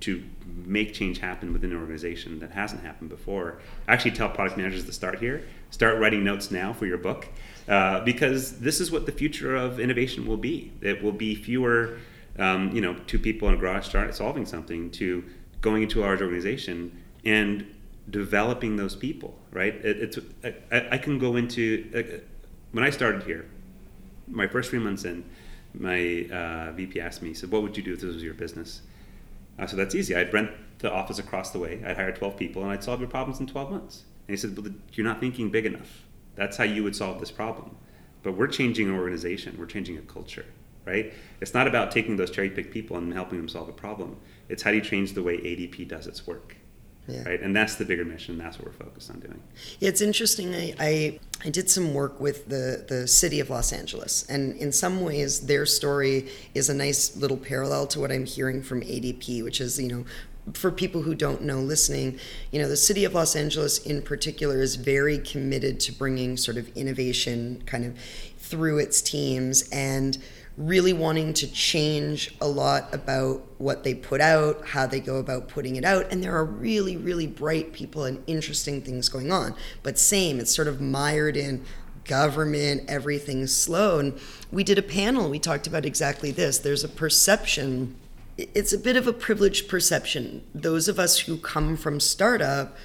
[0.00, 3.60] to make change happen within an organization that hasn't happened before.
[3.86, 5.46] I actually tell product managers to start here.
[5.70, 7.28] Start writing notes now for your book
[7.68, 10.72] uh, because this is what the future of innovation will be.
[10.80, 11.98] It will be fewer,
[12.38, 15.22] um, you know, two people in a garage start solving something to
[15.60, 17.66] going into a large organization and
[18.08, 19.38] developing those people.
[19.52, 19.74] Right?
[19.74, 20.18] It, it's
[20.72, 22.20] I, I, can go into uh,
[22.72, 23.49] when I started here
[24.30, 25.24] my first three months in,
[25.74, 28.34] my uh, VP asked me, he said, "What would you do if this was your
[28.34, 28.82] business?"
[29.58, 30.16] I said, "That's easy.
[30.16, 31.82] I'd rent the office across the way.
[31.84, 34.56] I'd hire 12 people, and I'd solve your problems in 12 months." And he said,
[34.56, 36.04] "Well, you're not thinking big enough.
[36.34, 37.76] That's how you would solve this problem.
[38.22, 39.56] But we're changing an organization.
[39.58, 40.46] We're changing a culture."
[40.86, 41.12] Right?
[41.40, 44.16] It's not about taking those cherry picked people and helping them solve a problem.
[44.48, 46.56] It's how do you change the way ADP does its work.
[47.08, 47.24] Yeah.
[47.24, 48.38] Right, and that's the bigger mission.
[48.38, 49.40] That's what we're focused on doing.
[49.80, 50.54] Yeah, it's interesting.
[50.54, 54.70] I, I, I did some work with the the city of Los Angeles, and in
[54.70, 59.42] some ways, their story is a nice little parallel to what I'm hearing from ADP,
[59.42, 60.04] which is you know
[60.54, 62.18] for people who don't know listening,
[62.50, 66.56] you know, the city of Los Angeles in particular is very committed to bringing sort
[66.56, 67.96] of innovation kind of
[68.38, 70.18] through its teams and
[70.60, 75.48] really wanting to change a lot about what they put out, how they go about
[75.48, 76.12] putting it out.
[76.12, 79.54] And there are really, really bright people and interesting things going on.
[79.82, 81.64] But same, it's sort of mired in
[82.04, 84.00] government, everything's slow.
[84.00, 84.20] And
[84.52, 86.58] we did a panel, we talked about exactly this.
[86.58, 87.96] There's a perception,
[88.36, 90.44] it's a bit of a privileged perception.
[90.54, 92.76] Those of us who come from startup,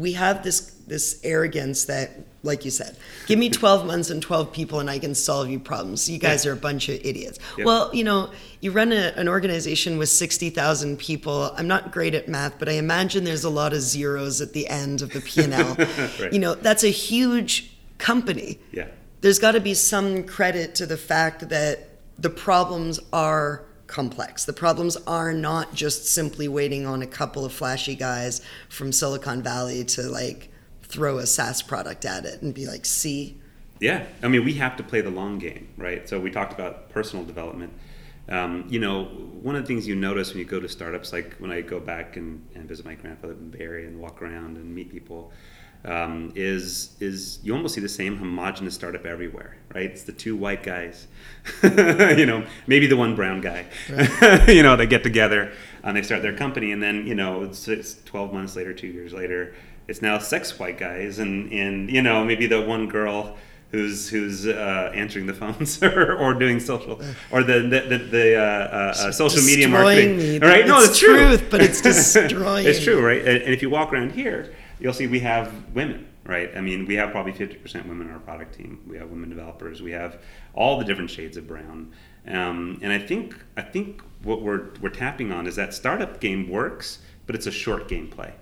[0.00, 2.10] we have this this arrogance that
[2.42, 5.58] like you said give me 12 months and 12 people and i can solve you
[5.58, 6.08] problems.
[6.08, 6.50] You guys yeah.
[6.50, 7.38] are a bunch of idiots.
[7.58, 11.52] Well you know you run a, an organization with 60000 people.
[11.56, 14.66] I'm not great at math but i imagine there's a lot of zeros at the
[14.68, 15.74] end of the p&l
[16.20, 16.32] right.
[16.32, 18.58] you know that's a huge company.
[18.72, 18.88] Yeah.
[19.22, 24.46] There's got to be some credit to the fact that the problems are complex.
[24.46, 29.42] The problems are not just simply waiting on a couple of flashy guys from Silicon
[29.42, 30.48] Valley to like
[30.82, 33.38] throw a SaaS product at it and be like, see.
[33.80, 36.08] Yeah, I mean, we have to play the long game, right?
[36.08, 37.72] So we talked about personal development.
[38.28, 41.34] Um, you know, one of the things you notice when you go to startups, like
[41.34, 44.74] when I go back and, and visit my grandfather in Area and walk around and
[44.74, 45.32] meet people,
[45.84, 49.90] um, is is you almost see the same homogenous startup everywhere, right?
[49.90, 51.08] It's the two white guys,
[51.62, 54.48] you know, maybe the one brown guy, right.
[54.54, 57.66] you know, they get together and they start their company, and then you know, it's,
[57.66, 59.54] it's 12 months later, two years later,
[59.88, 63.36] it's now six white guys, and and you know, maybe the one girl
[63.72, 67.00] who's who's uh, answering the phones or, or doing social
[67.32, 70.16] or the the, the, the uh, uh, uh social media marketing.
[70.16, 70.38] Me.
[70.38, 70.64] Right?
[70.64, 71.48] No, it's, truth, true.
[71.50, 72.66] but it's destroying.
[72.66, 73.20] it's true, right?
[73.20, 76.50] And, and if you walk around here you'll see we have women, right?
[76.56, 78.82] I mean, we have probably 50% women in our product team.
[78.86, 79.80] We have women developers.
[79.80, 80.20] We have
[80.54, 81.92] all the different shades of brown.
[82.26, 86.48] Um, and I think I think what we're we're tapping on is that startup game
[86.48, 88.34] works, but it's a short game play,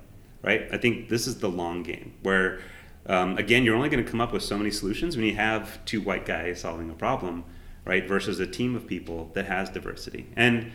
[0.43, 0.67] right?
[0.73, 2.61] I think this is the long game where.
[3.07, 5.83] Um, again, you're only going to come up with so many solutions when you have
[5.87, 7.45] two white guys solving a problem,
[7.87, 8.07] right?
[8.07, 10.71] Versus a team of people that has diversity, and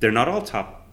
[0.00, 0.88] they're not all top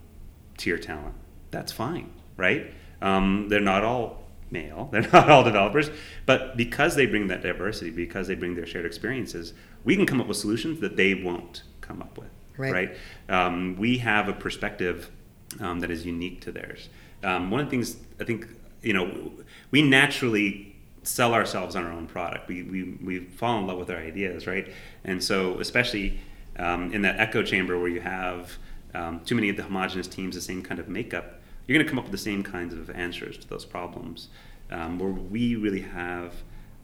[0.56, 1.16] tier talent.
[1.50, 2.72] That's fine, right?
[3.02, 5.90] Um, they're not all male, they're not all developers,
[6.26, 10.22] but because they bring that diversity, because they bring their shared experiences, we can come
[10.22, 12.30] up with solutions that they won't come up with.
[12.58, 12.74] Right.
[12.74, 12.98] right?
[13.30, 15.12] Um, we have a perspective
[15.60, 16.90] um, that is unique to theirs.
[17.24, 18.48] Um, one of the things I think,
[18.82, 19.32] you know,
[19.72, 22.48] we naturally sell ourselves on our own product.
[22.48, 24.68] We, we, we fall in love with our ideas, right?
[25.04, 26.20] And so, especially
[26.58, 28.58] um, in that echo chamber where you have
[28.94, 31.37] um, too many of the homogenous teams, the same kind of makeup,
[31.68, 34.30] you're going to come up with the same kinds of answers to those problems.
[34.70, 36.34] Um, where we really have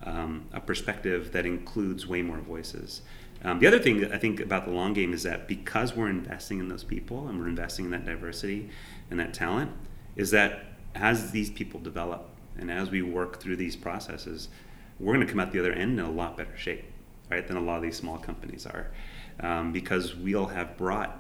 [0.04, 3.02] um, a perspective that includes way more voices.
[3.44, 6.10] Um, the other thing that I think about the long game is that because we're
[6.10, 8.70] investing in those people and we're investing in that diversity
[9.12, 9.72] and that talent,
[10.16, 10.64] is that
[10.96, 14.48] as these people develop and as we work through these processes,
[14.98, 16.86] we're going to come out the other end in a lot better shape,
[17.30, 18.92] right, than a lot of these small companies are.
[19.40, 21.20] um, because we'll have brought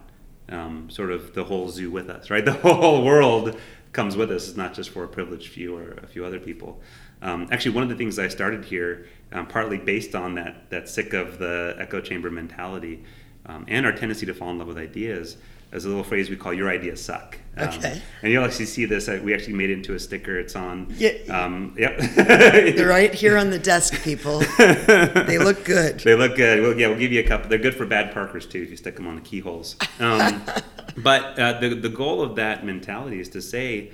[0.50, 2.44] um, sort of the whole zoo with us, right?
[2.54, 3.58] The whole world
[3.92, 4.48] comes with us.
[4.48, 6.82] It's not just for a privileged few or a few other people.
[7.22, 10.90] Um, actually, one of the things I started here, um, partly based on that that
[10.90, 13.04] sick of the echo chamber mentality
[13.46, 15.38] um, and our tendency to fall in love with ideas,
[15.74, 18.02] as a little phrase we call "Your ideas suck." Um, okay.
[18.22, 19.10] And you'll actually see this.
[19.10, 20.40] Uh, we actually made it into a sticker.
[20.40, 20.94] It's on.
[20.98, 21.12] Yeah.
[21.30, 21.98] Um, yep.
[22.16, 24.40] They're right here on the desk, people.
[24.58, 26.00] they look good.
[26.00, 26.62] They look good.
[26.62, 27.50] Well, yeah, we'll give you a couple.
[27.50, 29.76] They're good for bad parkers too if you stick them on the keyholes.
[30.00, 30.44] Um,
[30.98, 33.92] but uh, the the goal of that mentality is to say,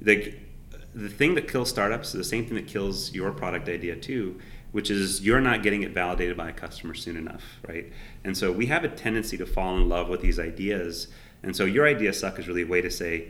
[0.00, 0.40] like,
[0.94, 4.40] the thing that kills startups is the same thing that kills your product idea too
[4.72, 7.90] which is you're not getting it validated by a customer soon enough, right?
[8.24, 11.08] And so we have a tendency to fall in love with these ideas.
[11.42, 13.28] And so your idea suck is really a way to say,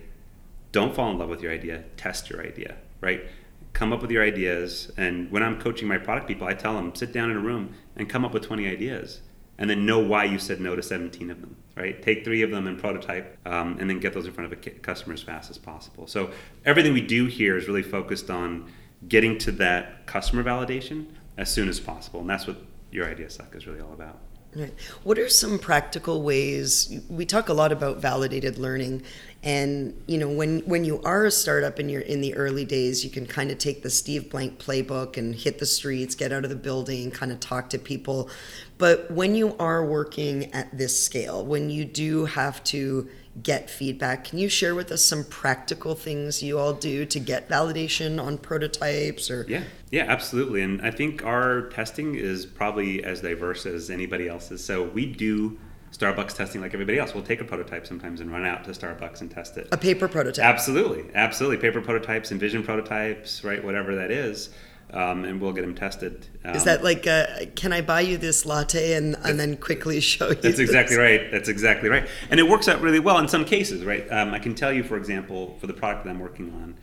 [0.73, 3.25] don't fall in love with your idea, test your idea, right?
[3.73, 4.91] Come up with your ideas.
[4.97, 7.75] And when I'm coaching my product people, I tell them, sit down in a room
[7.97, 9.21] and come up with 20 ideas.
[9.61, 12.01] And then know why you said no to 17 of them, right?
[12.01, 14.71] Take three of them and prototype, um, and then get those in front of a
[14.71, 16.07] customer as fast as possible.
[16.07, 16.31] So
[16.65, 18.71] everything we do here is really focused on
[19.09, 21.07] getting to that customer validation
[21.39, 22.21] as soon as possible.
[22.21, 24.19] And that's what your idea suck is really all about.
[24.57, 24.73] Right.
[25.05, 27.01] What are some practical ways?
[27.11, 29.03] We talk a lot about validated learning,
[29.43, 33.05] and you know when when you are a startup and you're in the early days,
[33.05, 36.45] you can kind of take the Steve Blank playbook and hit the streets, get out
[36.45, 38.31] of the building, kind of talk to people.
[38.79, 43.11] But when you are working at this scale, when you do have to
[43.43, 44.25] get feedback.
[44.25, 48.39] Can you share with us some practical things you all do to get validation on
[48.39, 49.63] prototypes or Yeah.
[49.91, 50.63] Yeah, absolutely.
[50.63, 54.63] And I think our testing is probably as diverse as anybody else's.
[54.63, 55.59] So we do
[55.93, 57.15] Starbucks testing like everybody else.
[57.15, 59.69] We'll take a prototype sometimes and run out to Starbucks and test it.
[59.73, 60.45] A paper prototype.
[60.45, 61.05] Absolutely.
[61.15, 61.57] Absolutely.
[61.57, 63.65] Paper prototypes, InVision prototypes, right?
[63.65, 64.51] Whatever that is
[64.93, 66.27] um, and we'll get them tested.
[66.45, 70.01] Um, Is that like, uh, can I buy you this latte and, and then quickly
[70.01, 70.35] show you?
[70.35, 70.59] That's this?
[70.59, 71.31] exactly right.
[71.31, 72.09] That's exactly right.
[72.31, 74.11] And it works out really well in some cases, right?
[74.11, 76.75] Um, I can tell you, for example, for the product that I'm working on,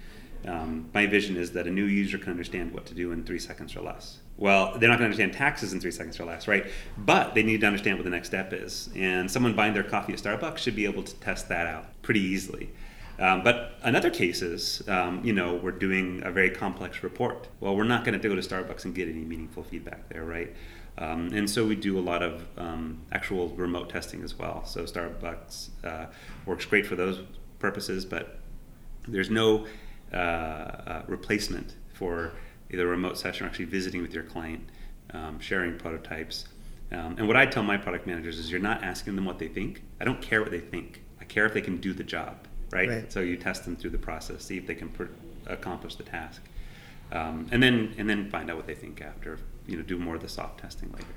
[0.47, 3.39] um, my vision is that a new user can understand what to do in three
[3.39, 4.19] seconds or less.
[4.37, 6.67] Well, they're not going to understand taxes in three seconds or less, right?
[6.97, 8.89] But they need to understand what the next step is.
[8.95, 12.19] And someone buying their coffee at Starbucks should be able to test that out pretty
[12.19, 12.69] easily.
[13.17, 17.47] Um, but in other cases, um, you know, we're doing a very complex report.
[17.59, 20.53] Well, we're not going to go to Starbucks and get any meaningful feedback there, right?
[20.97, 24.65] Um, and so we do a lot of um, actual remote testing as well.
[24.65, 26.05] So Starbucks uh,
[26.45, 27.21] works great for those
[27.59, 28.39] purposes, but
[29.07, 29.65] there's no
[30.13, 32.33] uh, uh, replacement for
[32.69, 34.67] either a remote session or actually visiting with your client,
[35.13, 36.47] um, sharing prototypes.
[36.91, 39.47] Um, and what I tell my product managers is you're not asking them what they
[39.47, 39.83] think.
[39.99, 41.03] I don't care what they think.
[41.19, 42.89] I care if they can do the job right?
[42.89, 43.11] right?
[43.11, 45.05] So you test them through the process, see if they can pr-
[45.47, 46.41] accomplish the task,
[47.11, 49.39] um, and then and then find out what they think after.
[49.67, 51.07] You know, do more of the soft testing later.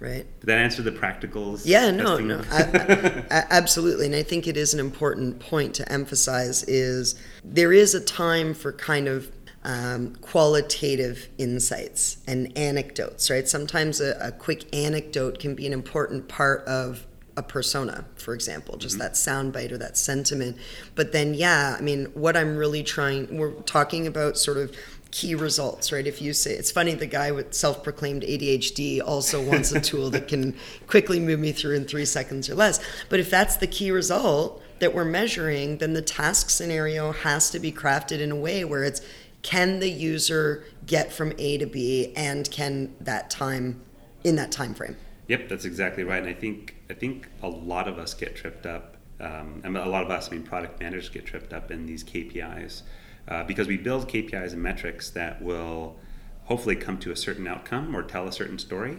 [0.00, 0.26] Right.
[0.40, 1.62] Did that answer the practicals?
[1.64, 4.06] Yeah, no, no, I, I, absolutely.
[4.06, 7.14] And I think it is an important point to emphasize is
[7.44, 9.30] there is a time for kind of
[9.62, 13.48] um, qualitative insights and anecdotes, right?
[13.48, 18.76] Sometimes a, a, quick anecdote can be an important part of a persona, for example,
[18.76, 19.02] just mm-hmm.
[19.02, 20.56] that soundbite or that sentiment.
[20.94, 24.74] But then, yeah, I mean, what I'm really trying, we're talking about sort of
[25.10, 26.06] key results, right?
[26.06, 30.10] If you say, it's funny, the guy with self proclaimed ADHD also wants a tool
[30.10, 30.56] that can
[30.88, 32.80] quickly move me through in three seconds or less.
[33.08, 37.58] But if that's the key result that we're measuring, then the task scenario has to
[37.60, 39.00] be crafted in a way where it's
[39.42, 43.80] can the user get from A to B and can that time
[44.24, 44.96] in that time frame?
[45.28, 46.20] Yep, that's exactly right.
[46.20, 48.96] And I think I think a lot of us get tripped up.
[49.20, 52.02] Um, and a lot of us, I mean, product managers get tripped up in these
[52.02, 52.82] KPIs
[53.28, 55.96] uh, because we build KPIs and metrics that will
[56.44, 58.98] hopefully come to a certain outcome or tell a certain story.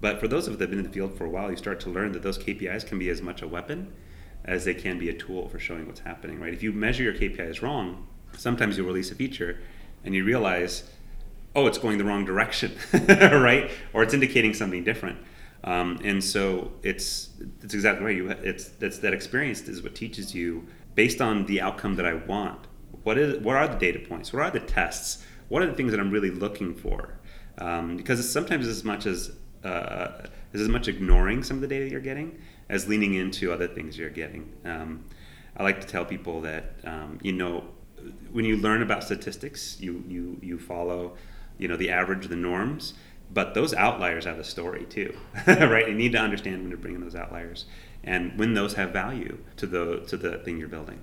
[0.00, 1.80] But for those of that have been in the field for a while, you start
[1.80, 3.92] to learn that those KPIs can be as much a weapon
[4.44, 6.38] as they can be a tool for showing what's happening.
[6.40, 6.54] Right?
[6.54, 9.58] If you measure your KPIs wrong, sometimes you'll release a feature
[10.04, 10.88] and you realize,
[11.54, 12.76] oh, it's going the wrong direction,
[13.08, 13.70] right?
[13.92, 15.18] Or it's indicating something different.
[15.66, 17.30] Um, and so it's
[17.62, 18.16] it's exactly right.
[18.16, 22.14] You it's that's that experience is what teaches you based on the outcome that I
[22.14, 22.66] want.
[23.02, 24.32] What is what are the data points?
[24.32, 25.24] What are the tests?
[25.48, 27.18] What are the things that I'm really looking for?
[27.58, 29.32] Um, because it's sometimes as much as
[29.64, 32.38] uh, as much ignoring some of the data you're getting
[32.68, 34.52] as leaning into other things you're getting.
[34.64, 35.04] Um,
[35.56, 37.64] I like to tell people that um, you know
[38.30, 41.16] when you learn about statistics, you you you follow
[41.58, 42.94] you know the average, the norms
[43.32, 45.16] but those outliers have a story too,
[45.46, 45.88] right?
[45.88, 47.66] You need to understand when to bring in those outliers
[48.04, 51.00] and when those have value to the to the thing you're building.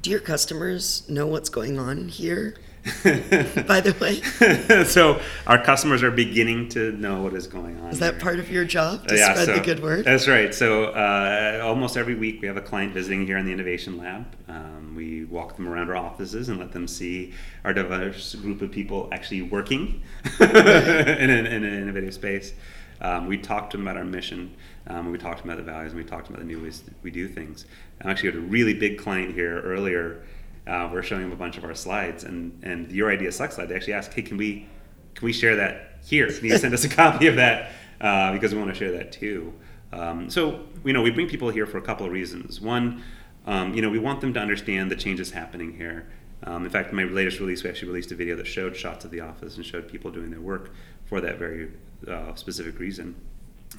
[0.00, 2.56] Do your customers know what's going on here?
[3.04, 4.84] by the way.
[4.84, 7.90] so our customers are beginning to know what is going on.
[7.90, 8.22] Is that here.
[8.22, 10.04] part of your job to yeah, spread so, the good word?
[10.04, 10.54] That's right.
[10.54, 14.26] So uh, almost every week we have a client visiting here in the Innovation Lab.
[14.48, 17.32] Um, we walk them around our offices and let them see
[17.64, 20.02] our diverse group of people actually working
[20.40, 22.52] in, an, in, an, innovative space.
[23.00, 24.54] Um, we talked to them about our mission.
[24.88, 27.28] Um, we talked about the values and we talked about the new ways we do
[27.28, 27.64] things.
[28.02, 30.22] I actually had a really big client here earlier
[30.66, 33.68] uh, we're showing them a bunch of our slides, and and your idea sucks slide.
[33.68, 34.66] They actually asked, hey, can we
[35.14, 36.32] can we share that here?
[36.32, 39.12] Can you send us a copy of that uh, because we want to share that
[39.12, 39.52] too.
[39.92, 42.60] Um, so you know, we bring people here for a couple of reasons.
[42.60, 43.02] One,
[43.46, 46.08] um, you know, we want them to understand the changes happening here.
[46.42, 49.10] Um, in fact, my latest release, we actually released a video that showed shots of
[49.10, 50.72] the office and showed people doing their work
[51.06, 51.70] for that very
[52.06, 53.14] uh, specific reason.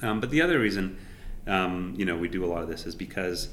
[0.02, 0.98] Um, but the other reason,
[1.46, 3.50] um, you know, we do a lot of this is because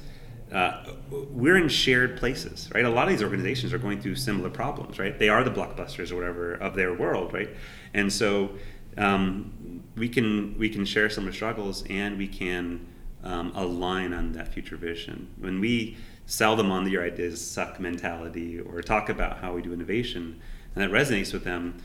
[0.52, 2.84] uh, we're in shared places, right?
[2.84, 5.18] A lot of these organizations are going through similar problems, right?
[5.18, 7.50] They are the blockbusters or whatever of their world, right?
[7.92, 8.50] And so
[8.96, 12.86] um, we can we can share some of struggles and we can
[13.22, 15.30] um, align on that future vision.
[15.38, 19.62] When we sell them on the your ideas suck mentality or talk about how we
[19.62, 20.40] do innovation,
[20.74, 21.78] and that resonates with them,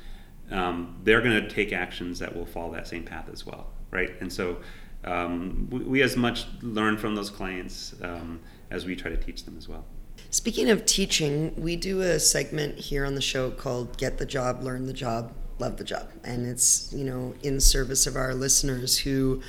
[0.52, 4.12] um, they're going to take actions that will follow that same path as well, right?
[4.20, 4.58] And so
[5.04, 8.40] um, we, we, as much learn from those clients um,
[8.70, 9.86] as we try to teach them as well.
[10.30, 14.62] Speaking of teaching, we do a segment here on the show called Get the Job,
[14.62, 16.10] Learn the Job, Love the Job.
[16.24, 19.42] And it's, you know, in service of our listeners who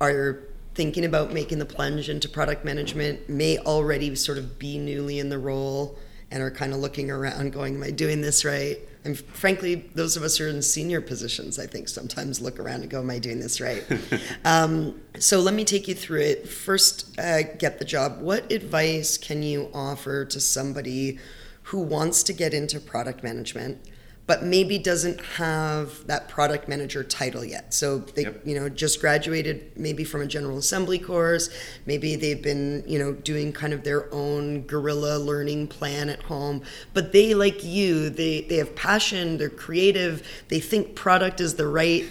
[0.00, 0.42] are
[0.74, 5.28] thinking about making the plunge into product management, may already sort of be newly in
[5.28, 5.98] the role
[6.30, 8.78] and are kind of looking around going, Am I doing this right?
[9.04, 12.80] And frankly, those of us who are in senior positions, I think, sometimes look around
[12.80, 13.84] and go, Am I doing this right?
[14.44, 16.48] um, so let me take you through it.
[16.48, 18.20] First, uh, get the job.
[18.20, 21.18] What advice can you offer to somebody
[21.64, 23.78] who wants to get into product management?
[24.26, 27.74] But maybe doesn't have that product manager title yet.
[27.74, 28.40] So they, yep.
[28.44, 31.50] you know, just graduated maybe from a general assembly course.
[31.84, 36.62] Maybe they've been, you know, doing kind of their own guerrilla learning plan at home.
[36.94, 39.36] But they, like you, they they have passion.
[39.36, 40.26] They're creative.
[40.48, 42.04] They think product is the right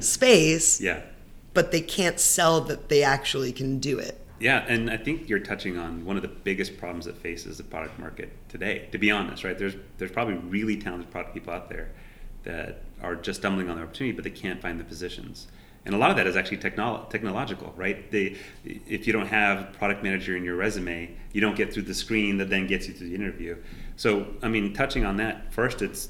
[0.04, 0.80] space.
[0.80, 1.02] Yeah.
[1.52, 4.25] But they can't sell that they actually can do it.
[4.38, 7.64] Yeah, and I think you're touching on one of the biggest problems that faces the
[7.64, 8.88] product market today.
[8.92, 9.58] To be honest, right?
[9.58, 11.92] There's there's probably really talented product people out there
[12.42, 15.48] that are just stumbling on the opportunity, but they can't find the positions.
[15.84, 18.10] And a lot of that is actually technolo- technological, right?
[18.10, 21.94] They, if you don't have product manager in your resume, you don't get through the
[21.94, 23.56] screen that then gets you to the interview.
[23.94, 26.08] So, I mean, touching on that, first it's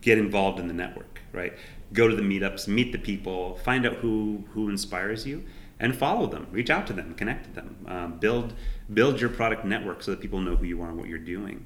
[0.00, 1.52] get involved in the network, right?
[1.92, 5.44] Go to the meetups, meet the people, find out who who inspires you,
[5.80, 8.54] and follow them, reach out to them, connect to them, um, build
[8.92, 11.64] build your product network so that people know who you are and what you're doing.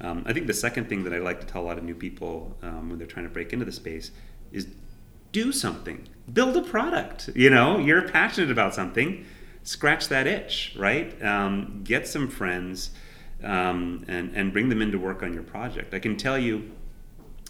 [0.00, 1.94] Um, I think the second thing that I like to tell a lot of new
[1.94, 4.10] people um, when they're trying to break into the space
[4.52, 4.66] is
[5.32, 7.30] do something, build a product.
[7.34, 9.24] You know, you're passionate about something,
[9.62, 11.20] scratch that itch, right?
[11.24, 12.90] Um, get some friends
[13.42, 15.94] um, and and bring them in to work on your project.
[15.94, 16.70] I can tell you.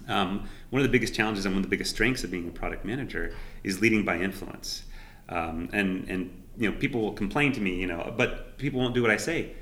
[0.06, 2.50] Um, one of the biggest challenges and one of the biggest strengths of being a
[2.50, 4.82] product manager is leading by influence.
[5.28, 8.94] Um, and and you know people will complain to me, you know, but people won't
[8.94, 9.52] do what I say.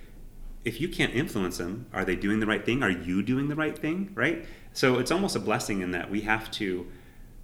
[0.65, 2.83] If you can't influence them, are they doing the right thing?
[2.83, 4.11] Are you doing the right thing?
[4.15, 4.47] Right.
[4.73, 6.87] So it's almost a blessing in that we have to,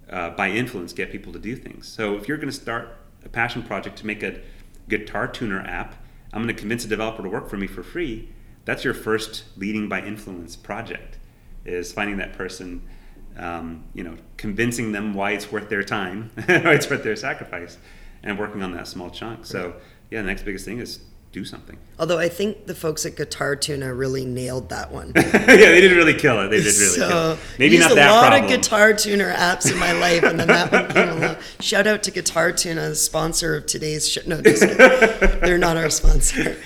[0.09, 1.87] uh, by influence, get people to do things.
[1.87, 4.39] So if you're going to start a passion project to make a
[4.87, 5.95] guitar tuner app,
[6.31, 8.29] I'm going to convince a developer to work for me for free.
[8.63, 11.17] That's your first leading by influence project,
[11.65, 12.87] is finding that person,
[13.35, 17.77] um, you know, convincing them why it's worth their time, why it's worth their sacrifice
[18.23, 19.45] and working on that small chunk.
[19.45, 19.75] So
[20.09, 20.99] yeah, the next biggest thing is
[21.31, 21.77] do something.
[21.99, 25.11] Although I think the folks at Guitar Tuna really nailed that one.
[25.15, 26.47] yeah, they did really kill it.
[26.47, 27.39] They did really so, kill it.
[27.59, 28.33] Maybe not that problem.
[28.33, 31.35] a lot of Guitar Tuner apps in my life, and then that one came along.
[31.59, 34.21] Shout out to Guitar Tuna, sponsor of today's show.
[34.25, 36.57] No, just they're not our sponsor.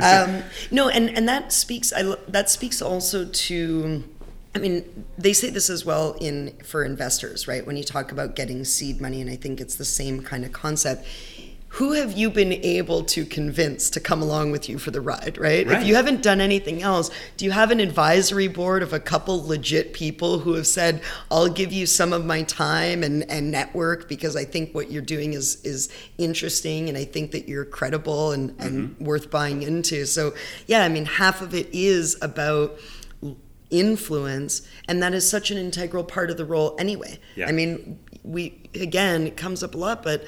[0.00, 1.92] Um, no, and and that speaks.
[1.92, 4.04] I that speaks also to
[4.54, 7.66] I mean, they say this as well in for investors, right?
[7.66, 10.52] When you talk about getting seed money, and I think it's the same kind of
[10.52, 11.06] concept.
[11.76, 15.38] Who have you been able to convince to come along with you for the ride,
[15.38, 15.66] right?
[15.66, 15.80] right?
[15.80, 19.46] If you haven't done anything else, do you have an advisory board of a couple
[19.46, 21.00] legit people who have said,
[21.30, 25.00] "I'll give you some of my time and, and network because I think what you're
[25.00, 25.88] doing is is
[26.18, 29.04] interesting and I think that you're credible and, and mm-hmm.
[29.06, 30.34] worth buying into." So,
[30.66, 32.78] yeah, I mean, half of it is about
[33.72, 37.48] influence and that is such an integral part of the role anyway yeah.
[37.48, 40.24] i mean we again it comes up a lot but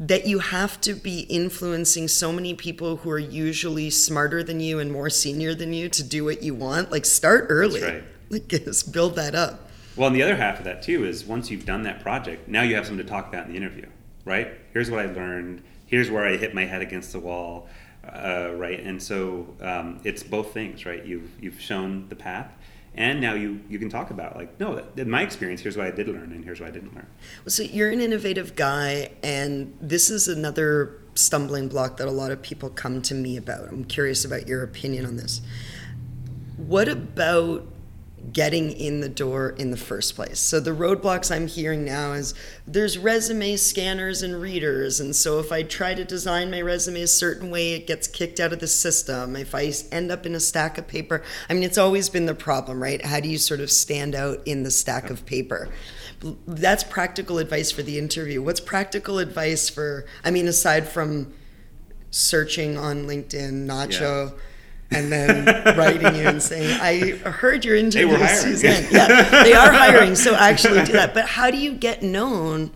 [0.00, 4.78] that you have to be influencing so many people who are usually smarter than you
[4.78, 6.92] and more senior than you to do what you want.
[6.92, 7.80] Like start early.
[7.80, 8.04] That's right.
[8.30, 9.70] Like just build that up.
[9.96, 12.60] Well, and the other half of that too is once you've done that project, now
[12.60, 13.86] you have something to talk about in the interview,
[14.26, 14.52] right?
[14.74, 15.62] Here's what I learned.
[15.86, 17.70] Here's where I hit my head against the wall,
[18.04, 18.80] uh, right?
[18.80, 21.02] And so um, it's both things, right?
[21.06, 22.52] You've you've shown the path,
[22.98, 25.90] and now you you can talk about like no in my experience here's what i
[25.90, 27.06] did learn and here's what i didn't learn.
[27.44, 32.30] Well so you're an innovative guy and this is another stumbling block that a lot
[32.30, 33.68] of people come to me about.
[33.68, 35.40] I'm curious about your opinion on this.
[36.56, 37.66] What about
[38.32, 40.38] getting in the door in the first place.
[40.38, 42.34] So the roadblocks I'm hearing now is
[42.66, 47.06] there's resume scanners and readers and so if I try to design my resume a
[47.06, 49.36] certain way it gets kicked out of the system.
[49.36, 52.34] If I end up in a stack of paper, I mean it's always been the
[52.34, 53.04] problem, right?
[53.04, 55.68] How do you sort of stand out in the stack of paper?
[56.46, 58.42] That's practical advice for the interview.
[58.42, 61.32] What's practical advice for I mean aside from
[62.10, 64.38] searching on LinkedIn, Nacho yeah
[64.90, 65.44] and then
[65.76, 70.34] writing you and saying, "I heard your interview, hey, Suzanne." yeah, they are hiring, so
[70.34, 71.14] actually do that.
[71.14, 72.70] But how do you get known?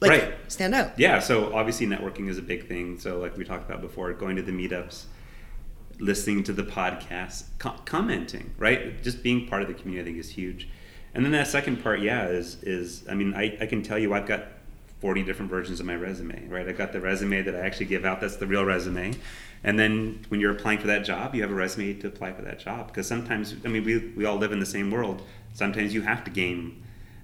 [0.00, 0.34] Like, right.
[0.48, 0.98] stand out.
[0.98, 1.20] Yeah.
[1.20, 2.98] So obviously, networking is a big thing.
[2.98, 5.04] So like we talked about before, going to the meetups,
[5.98, 9.02] listening to the podcast, com- commenting, right?
[9.02, 10.68] Just being part of the community, I think, is huge.
[11.14, 14.12] And then that second part, yeah, is is I mean, I, I can tell you,
[14.12, 14.48] I've got
[15.00, 16.68] 40 different versions of my resume, right?
[16.68, 18.20] I got the resume that I actually give out.
[18.20, 19.14] That's the real resume.
[19.62, 22.42] And then when you're applying for that job, you have a resume to apply for
[22.42, 22.88] that job.
[22.88, 25.22] Because sometimes, I mean, we, we all live in the same world.
[25.52, 26.82] Sometimes you have to game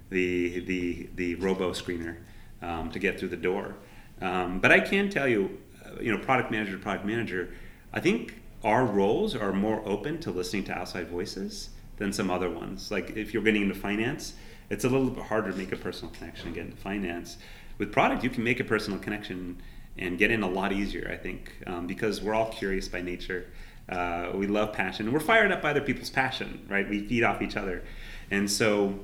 [0.09, 2.17] the, the, the robo screener
[2.61, 3.75] um, to get through the door.
[4.21, 7.53] Um, but I can tell you, uh, you know, product manager to product manager,
[7.91, 12.49] I think our roles are more open to listening to outside voices than some other
[12.49, 12.91] ones.
[12.91, 14.33] Like if you're getting into finance,
[14.69, 17.37] it's a little bit harder to make a personal connection and get into finance.
[17.77, 19.61] With product, you can make a personal connection
[19.97, 23.45] and get in a lot easier, I think, um, because we're all curious by nature.
[23.89, 26.89] Uh, we love passion, and we're fired up by other people's passion, right?
[26.89, 27.83] We feed off each other,
[28.31, 28.97] and so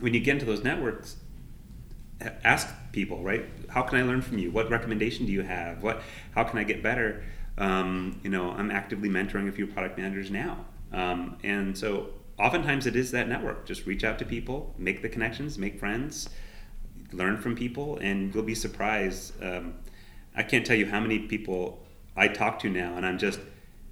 [0.00, 1.16] when you get into those networks,
[2.44, 3.46] ask people, right?
[3.68, 4.50] How can I learn from you?
[4.50, 5.82] What recommendation do you have?
[5.82, 6.02] What?
[6.32, 7.24] How can I get better?
[7.56, 12.86] Um, you know, I'm actively mentoring a few product managers now, um, and so oftentimes
[12.86, 13.64] it is that network.
[13.64, 16.28] Just reach out to people, make the connections, make friends,
[17.16, 19.32] learn from people, and you'll be surprised.
[19.42, 19.74] Um,
[20.36, 21.82] I can't tell you how many people
[22.16, 23.40] I talk to now, and I'm just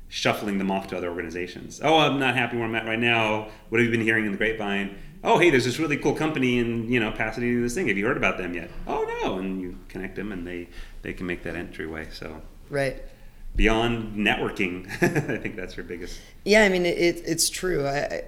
[0.08, 1.80] shuffling them off to other organizations.
[1.82, 3.48] Oh, I'm not happy where I'm at right now.
[3.70, 4.96] What have you been hearing in the grapevine?
[5.24, 7.62] Oh, hey, there's this really cool company in you know Pasadena.
[7.62, 7.88] This thing.
[7.88, 8.70] Have you heard about them yet?
[8.86, 10.68] Oh no, and you connect them, and they
[11.02, 12.08] they can make that entryway.
[12.12, 13.02] So right
[13.54, 16.20] beyond networking, I think that's your biggest.
[16.44, 17.86] Yeah, I mean it, it's true.
[17.86, 18.24] I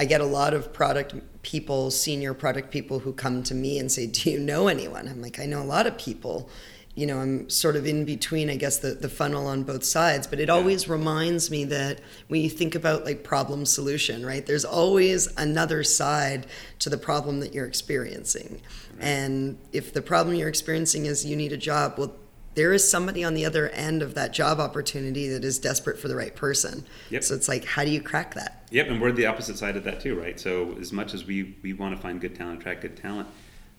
[0.00, 3.92] I get a lot of product people, senior product people, who come to me and
[3.92, 6.48] say, "Do you know anyone?" I'm like, I know a lot of people
[6.96, 10.26] you know, I'm sort of in between, I guess, the, the funnel on both sides.
[10.26, 10.54] But it yeah.
[10.54, 15.84] always reminds me that when you think about like problem solution, right, there's always another
[15.84, 16.46] side
[16.80, 18.60] to the problem that you're experiencing.
[18.96, 19.04] Right.
[19.04, 22.16] And if the problem you're experiencing is you need a job, well,
[22.54, 26.08] there is somebody on the other end of that job opportunity that is desperate for
[26.08, 26.84] the right person.
[27.10, 27.24] Yep.
[27.24, 28.66] So it's like, how do you crack that?
[28.70, 30.38] Yep, and we're the opposite side of that too, right?
[30.38, 33.28] So as much as we we want to find good talent, attract good talent,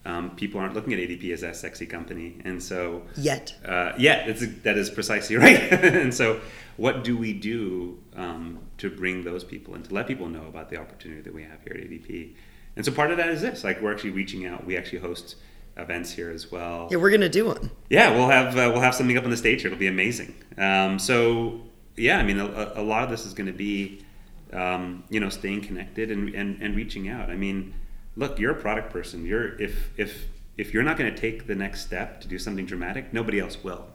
[0.04, 4.26] um, people aren't looking at ADP as that sexy company, and so yet, uh, yet
[4.64, 5.72] that is precisely right.
[5.72, 6.40] and so,
[6.76, 10.70] what do we do um, to bring those people and to let people know about
[10.70, 12.34] the opportunity that we have here at ADP?
[12.74, 14.66] And so, part of that is this: like we're actually reaching out.
[14.66, 15.36] We actually host
[15.82, 16.88] events here as well.
[16.90, 17.70] Yeah, we're gonna do one.
[17.90, 19.70] Yeah, we'll have uh, we'll have something up on the stage here.
[19.70, 20.34] It'll be amazing.
[20.56, 21.60] Um, so,
[21.96, 24.04] yeah, I mean, a, a, lot of this is going to be,
[24.52, 27.30] um, you know, staying connected and, and and reaching out.
[27.30, 27.74] I mean
[28.16, 29.24] look, you're a product person.
[29.24, 32.66] You're if if if you're not going to take the next step to do something
[32.66, 33.86] dramatic, nobody else will,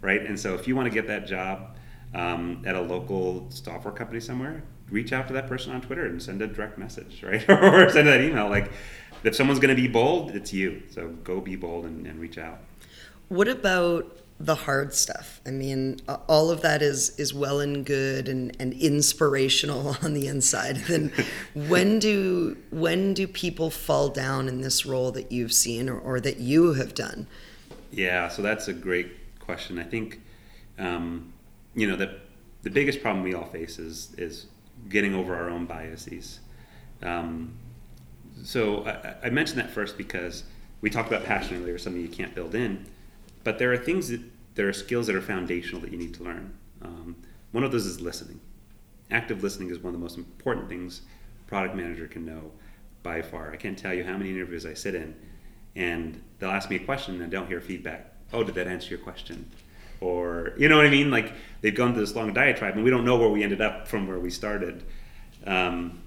[0.00, 0.22] right?
[0.22, 1.76] And so if you want to get that job
[2.14, 6.22] um, at a local software company somewhere, reach out to that person on Twitter and
[6.22, 7.44] send a direct message, right?
[7.50, 8.48] or send that email.
[8.48, 8.70] Like,
[9.24, 10.82] if someone's going to be bold, it's you.
[10.90, 12.58] So go be bold and, and reach out.
[13.28, 15.40] What about the hard stuff.
[15.46, 20.26] I mean, all of that is is well and good and, and inspirational on the
[20.26, 20.90] inside.
[20.90, 21.12] And
[21.54, 26.20] when do when do people fall down in this role that you've seen or, or
[26.20, 27.26] that you have done?
[27.90, 29.78] Yeah, so that's a great question.
[29.78, 30.20] I think,
[30.78, 31.32] um,
[31.74, 32.18] you know, the
[32.62, 34.46] the biggest problem we all face is is
[34.88, 36.40] getting over our own biases.
[37.02, 37.54] Um,
[38.42, 40.44] so I, I mentioned that first because
[40.80, 42.86] we talked about passion earlier, something you can't build in
[43.44, 44.20] but there are things that
[44.54, 46.52] there are skills that are foundational that you need to learn.
[46.82, 47.16] Um,
[47.52, 48.40] one of those is listening.
[49.10, 51.02] Active listening is one of the most important things
[51.46, 52.50] product manager can know
[53.02, 53.52] by far.
[53.52, 55.14] I can't tell you how many interviews I sit in,
[55.76, 58.98] and they'll ask me a question and don't hear feedback oh, did that answer your
[58.98, 59.48] question?
[60.00, 61.08] Or you know what I mean?
[61.08, 63.86] Like they've gone through this long diatribe, and we don't know where we ended up
[63.86, 64.82] from where we started.
[65.46, 66.00] Um,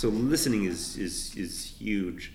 [0.00, 2.32] so listening is is is huge,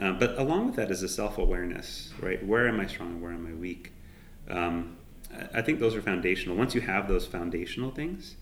[0.00, 2.42] uh, but along with that is a self awareness, right?
[2.44, 3.20] Where am I strong?
[3.20, 3.92] Where am I weak?
[4.48, 4.96] Um,
[5.52, 6.56] I think those are foundational.
[6.56, 8.36] Once you have those foundational things,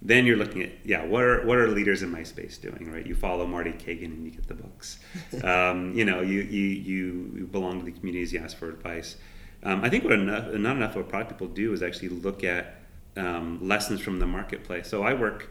[0.00, 3.06] then you're looking at yeah what are what are leaders in my space doing right
[3.06, 4.98] you follow marty cagan and you get the books
[5.44, 9.16] um, you know you, you you belong to the communities you ask for advice
[9.62, 12.80] um, i think what enough, not enough of product people do is actually look at
[13.16, 15.50] um, lessons from the marketplace so i work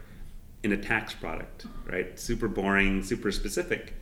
[0.62, 3.94] in a tax product right super boring super specific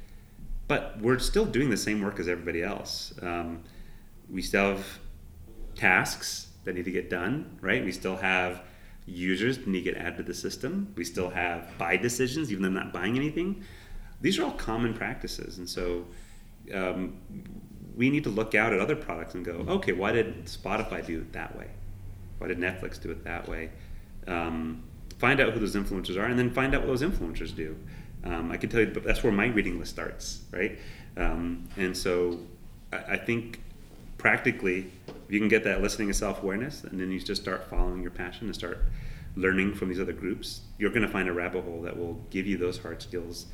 [0.69, 3.63] but we're still doing the same work as everybody else um,
[4.31, 4.87] we still have
[5.75, 8.63] tasks that need to get done right we still have
[9.11, 10.93] users need to get added to the system.
[10.97, 13.65] We still have buy decisions, even though they're not buying anything.
[14.21, 16.07] These are all common practices, and so
[16.75, 17.19] um,
[17.97, 21.21] we need to look out at other products and go, okay, why did Spotify do
[21.21, 21.69] it that way?
[22.39, 23.71] Why did Netflix do it that way?
[24.27, 24.85] Um,
[25.21, 27.77] find out who those influencers are, and then find out what those influencers do.
[28.25, 30.79] Um, I can tell you, that's where my reading list starts, right?
[31.17, 32.41] Um, and so
[32.91, 33.61] I, I think
[34.17, 37.69] practically, if you can get that listening and self awareness, and then you just start
[37.69, 38.79] following your passion and start
[39.37, 42.47] learning from these other groups, you're going to find a rabbit hole that will give
[42.47, 43.47] you those hard skills,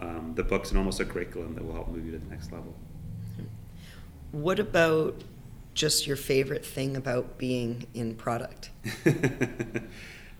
[0.00, 2.50] um, the books, and almost a curriculum that will help move you to the next
[2.52, 2.74] level.
[4.32, 5.22] What about
[5.74, 8.70] just your favorite thing about being in product?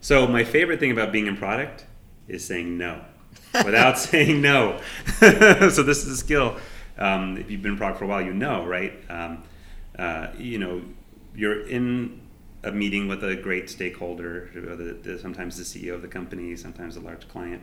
[0.03, 1.86] so, my favorite thing about being in product
[2.26, 3.03] is saying no
[3.64, 4.80] without saying no.
[5.20, 6.57] so, this is a skill.
[6.98, 8.92] Um, if you've been in product for a while, you know, right?
[9.09, 9.44] Um,
[9.96, 10.82] uh, you know,
[11.36, 12.20] you're in
[12.64, 16.96] a meeting with a great stakeholder, the, the, sometimes the CEO of the company, sometimes
[16.96, 17.62] a large client,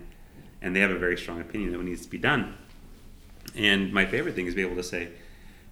[0.62, 2.58] and they have a very strong opinion that what needs to be done.
[3.54, 5.10] And my favorite thing is to be able to say,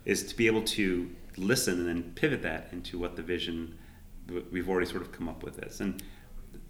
[0.04, 3.78] is to be able to listen and then pivot that into what the vision
[4.52, 5.80] we've already sort of come up with is.
[5.80, 6.04] And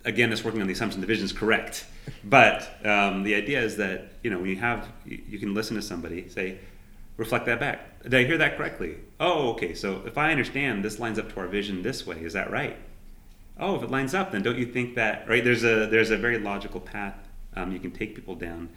[0.08, 1.86] again, it's working on the assumption the vision is correct.
[2.24, 5.76] But um, the idea is that you know when you have you, you can listen
[5.76, 6.60] to somebody say,
[7.18, 8.02] reflect that back.
[8.04, 8.98] Did I hear that correctly?
[9.20, 9.76] Oh, okay.
[9.76, 12.78] So if I understand this lines up to our vision this way, is that right?
[13.60, 15.44] Oh, if it lines up, then don't you think that right?
[15.44, 17.16] There's a there's a very logical path
[17.56, 18.70] um, you can take people down,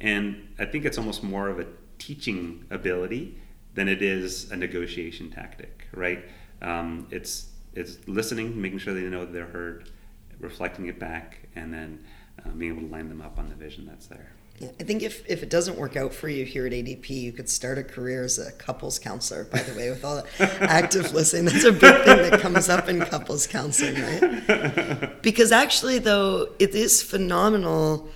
[0.00, 1.66] and I think it's almost more of a
[1.98, 3.38] teaching ability
[3.74, 6.24] than it is a negotiation tactic, right?
[6.60, 9.90] Um, it's it's listening, making sure they know they're heard,
[10.42, 12.04] reflecting it back, and then
[12.44, 14.32] uh, being able to line them up on the vision that's there.
[14.58, 17.32] Yeah, I think if, if it doesn't work out for you here at ADP, you
[17.32, 20.26] could start a career as a couples counselor, by the way, with all that
[20.60, 21.46] active listening.
[21.46, 25.10] That's a big thing that comes up in couples counseling, right?
[25.22, 28.08] Because actually, though, it is phenomenal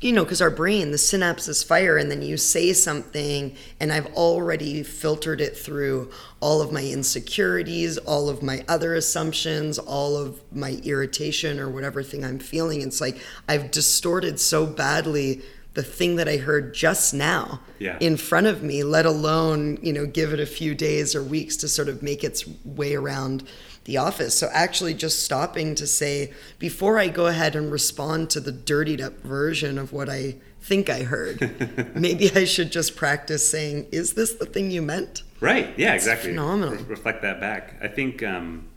[0.00, 4.12] you know, because our brain, the synapses fire, and then you say something, and I've
[4.14, 10.40] already filtered it through all of my insecurities, all of my other assumptions, all of
[10.52, 12.82] my irritation or whatever thing I'm feeling.
[12.82, 13.18] It's like
[13.48, 15.42] I've distorted so badly
[15.72, 17.98] the thing that I heard just now yeah.
[18.00, 21.56] in front of me, let alone, you know, give it a few days or weeks
[21.58, 23.46] to sort of make its way around
[23.86, 24.36] the office.
[24.36, 29.00] So actually just stopping to say, before I go ahead and respond to the dirtied
[29.00, 34.12] up version of what I think I heard, maybe I should just practice saying, is
[34.12, 35.22] this the thing you meant?
[35.40, 35.72] Right.
[35.76, 36.30] Yeah, it's exactly.
[36.30, 36.74] Phenomenal.
[36.74, 37.76] Re- reflect that back.
[37.80, 38.68] I think um,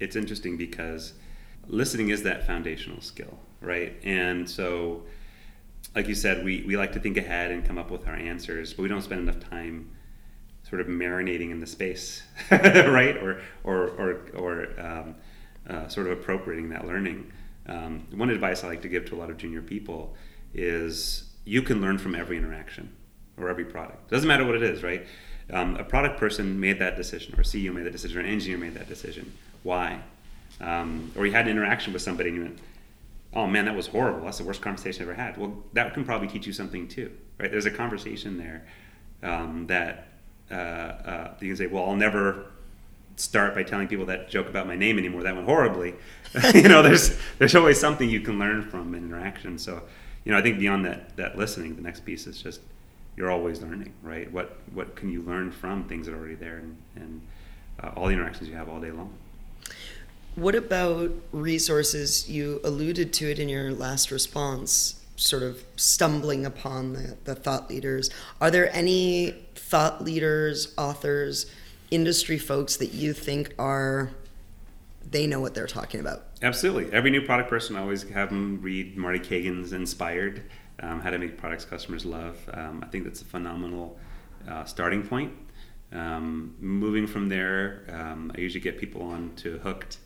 [0.00, 1.14] it's interesting because
[1.68, 3.94] listening is that foundational skill, right?
[4.02, 5.04] And so,
[5.94, 8.74] like you said, we, we like to think ahead and come up with our answers,
[8.74, 9.90] but we don't spend enough time
[10.68, 13.16] sort of marinating in the space, right?
[13.16, 15.14] Or or or, or um,
[15.68, 17.32] uh, sort of appropriating that learning.
[17.66, 20.14] Um, one advice I like to give to a lot of junior people
[20.54, 22.94] is you can learn from every interaction
[23.36, 24.10] or every product.
[24.10, 25.06] Doesn't matter what it is, right?
[25.50, 28.58] Um, a product person made that decision, or CEO made that decision, or an engineer
[28.58, 29.32] made that decision.
[29.62, 30.00] Why?
[30.60, 32.58] Um, or you had an interaction with somebody and you went,
[33.32, 34.24] "Oh man, that was horrible.
[34.24, 37.12] That's the worst conversation I ever had." Well, that can probably teach you something too,
[37.38, 37.50] right?
[37.50, 38.66] There's a conversation there
[39.22, 40.07] um, that
[40.50, 42.46] uh, uh, you can say, well, I'll never
[43.16, 45.22] start by telling people that joke about my name anymore.
[45.22, 45.94] That went horribly.
[46.54, 49.58] you know, there's there's always something you can learn from an interaction.
[49.58, 49.82] So,
[50.24, 52.60] you know, I think beyond that that listening, the next piece is just
[53.16, 54.30] you're always learning, right?
[54.32, 57.20] What what can you learn from things that are already there and, and
[57.82, 59.12] uh, all the interactions you have all day long.
[60.34, 62.28] What about resources?
[62.28, 67.68] You alluded to it in your last response sort of stumbling upon the, the thought
[67.68, 68.08] leaders.
[68.40, 69.34] Are there any
[69.68, 71.46] thought leaders, authors,
[71.90, 74.10] industry folks that you think are
[75.10, 76.24] they know what they're talking about?
[76.42, 76.90] Absolutely.
[76.92, 80.42] Every new product person, I always have them read Marty Cagan's Inspired,
[80.80, 82.36] um, How to Make Products Customers Love.
[82.52, 83.98] Um, I think that's a phenomenal
[84.48, 85.32] uh, starting point.
[85.92, 89.98] Um, moving from there, um, I usually get people on to Hooked.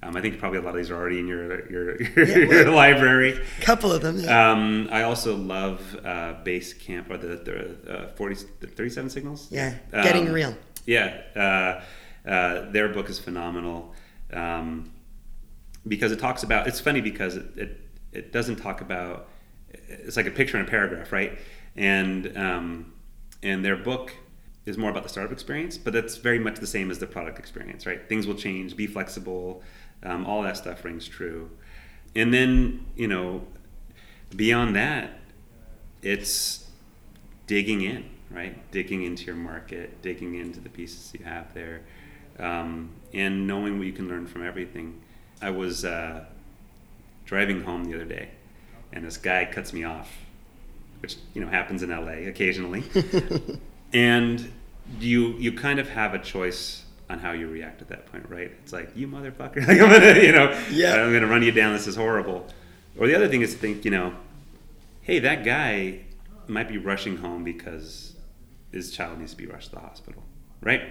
[0.00, 2.36] Um, I think probably a lot of these are already in your your, your, yeah,
[2.36, 3.40] your library.
[3.58, 4.20] A couple of them.
[4.20, 4.52] Yeah.
[4.52, 7.36] Um, I also love uh, Basecamp or the,
[7.84, 8.34] the uh, 40,
[8.66, 9.48] 37 signals.
[9.50, 10.56] Yeah, getting um, real.
[10.86, 13.92] Yeah, uh, uh, their book is phenomenal
[14.32, 14.92] um,
[15.86, 16.68] because it talks about.
[16.68, 17.80] It's funny because it, it,
[18.12, 19.28] it doesn't talk about.
[19.88, 21.38] It's like a picture in a paragraph, right?
[21.74, 22.92] And um,
[23.42, 24.14] and their book
[24.68, 27.38] is more about the startup experience, but that's very much the same as the product
[27.38, 28.08] experience, right?
[28.08, 29.62] Things will change, be flexible,
[30.02, 31.50] um, all that stuff rings true.
[32.14, 33.42] And then, you know,
[34.34, 35.20] beyond that,
[36.02, 36.68] it's
[37.46, 38.70] digging in, right?
[38.70, 41.82] Digging into your market, digging into the pieces you have there,
[42.38, 45.00] um, and knowing what you can learn from everything.
[45.40, 46.24] I was uh,
[47.24, 48.30] driving home the other day,
[48.92, 50.10] and this guy cuts me off,
[51.00, 52.84] which you know happens in LA occasionally.
[53.92, 54.52] and
[54.98, 58.52] you you kind of have a choice on how you react at that point, right?
[58.62, 60.96] It's like you motherfucker, like I'm gonna, you know, yeah.
[60.96, 61.72] I'm gonna run you down.
[61.72, 62.46] This is horrible.
[62.98, 64.14] Or the other thing is to think, you know,
[65.02, 66.00] hey, that guy
[66.48, 68.16] might be rushing home because
[68.72, 70.22] his child needs to be rushed to the hospital,
[70.60, 70.82] right?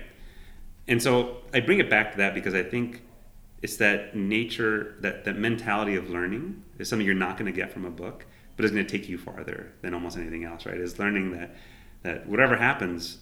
[0.87, 3.01] And so I bring it back to that because I think
[3.61, 7.71] it's that nature, that that mentality of learning is something you're not going to get
[7.71, 10.77] from a book, but it's going to take you farther than almost anything else, right?
[10.77, 11.55] Is learning that
[12.03, 13.17] that whatever happens,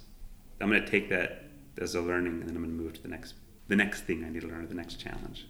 [0.61, 1.44] I'm going to take that
[1.79, 3.35] as a learning, and then I'm going to move to the next
[3.67, 5.47] the next thing I need to learn, or the next challenge.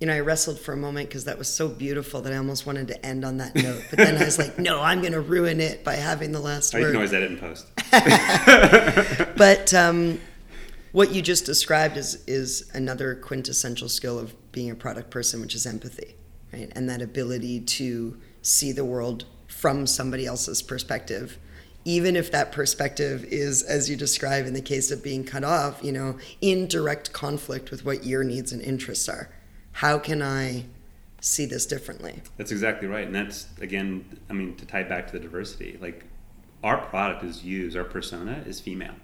[0.00, 2.66] You know, I wrestled for a moment because that was so beautiful that I almost
[2.66, 3.84] wanted to end on that note.
[3.90, 6.74] But then I was like, no, I'm going to ruin it by having the last
[6.74, 6.86] oh, word.
[6.86, 7.66] You can always edit in post.
[9.36, 10.18] but um,
[10.92, 15.54] what you just described is is another quintessential skill of being a product person, which
[15.54, 16.16] is empathy,
[16.52, 16.72] right?
[16.74, 21.38] And that ability to see the world from somebody else's perspective
[21.84, 25.82] even if that perspective is, as you describe in the case of being cut off,
[25.82, 29.30] you know, in direct conflict with what your needs and interests are.
[29.72, 30.66] How can I
[31.20, 32.22] see this differently?
[32.36, 33.06] That's exactly right.
[33.06, 36.04] And that's, again, I mean, to tie back to the diversity, like
[36.62, 38.94] our product is used, our persona is female.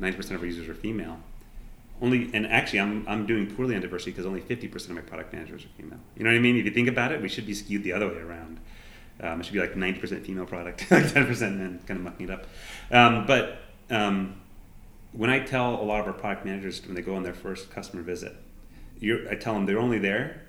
[0.00, 1.18] 90% of our users are female.
[2.02, 5.32] Only, and actually, I'm, I'm doing poorly on diversity because only 50% of my product
[5.32, 6.00] managers are female.
[6.16, 6.56] You know what I mean?
[6.56, 8.58] If you think about it, we should be skewed the other way around.
[9.20, 12.32] Um, it should be like 90% female product, like 10% men, kind of mucking it
[12.32, 12.46] up.
[12.90, 13.58] Um, but
[13.90, 14.40] um,
[15.12, 17.70] when I tell a lot of our product managers when they go on their first
[17.70, 18.34] customer visit,
[19.02, 20.42] I tell them they're only there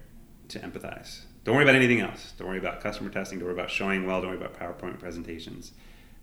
[0.49, 1.21] to empathize.
[1.43, 2.33] Don't worry about anything else.
[2.37, 3.37] Don't worry about customer testing.
[3.39, 4.21] Don't worry about showing well.
[4.21, 5.71] Don't worry about PowerPoint presentations.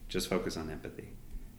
[0.08, 1.10] Just focus on empathy,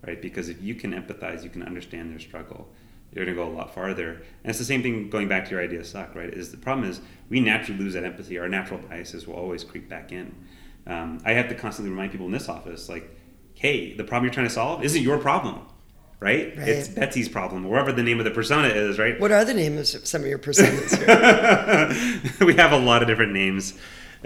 [0.06, 0.22] right?
[0.22, 2.70] Because if you can empathize, you can understand their struggle.
[3.14, 4.12] You're going to go a lot farther.
[4.44, 6.34] And it's the same thing going back to your idea suck, right?
[6.34, 8.38] Is the problem is we naturally lose that empathy.
[8.38, 10.36] Our natural biases will always creep back in
[10.86, 13.10] um, I have to constantly remind people in this office, like,
[13.54, 15.62] hey, the problem you're trying to solve isn't your problem,
[16.20, 16.58] right?
[16.58, 16.68] right.
[16.68, 19.20] It's Betsy's problem, or whatever the name of the persona is, right?
[19.20, 22.46] What are the names of some of your personas here?
[22.46, 23.74] we have a lot of different names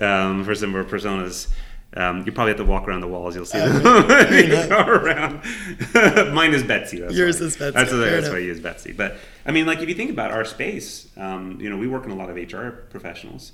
[0.02, 1.48] um, for some of our personas.
[1.96, 3.36] Um, you probably have to walk around the walls.
[3.36, 3.76] You'll see them
[4.32, 5.42] you go around.
[6.34, 7.00] Mine is Betsy.
[7.00, 7.48] That's Yours why.
[7.48, 7.72] is Betsy.
[7.72, 8.92] That's, that's why I use Betsy.
[8.92, 12.06] But I mean, like if you think about our space, um, you know, we work
[12.06, 13.54] in a lot of HR professionals,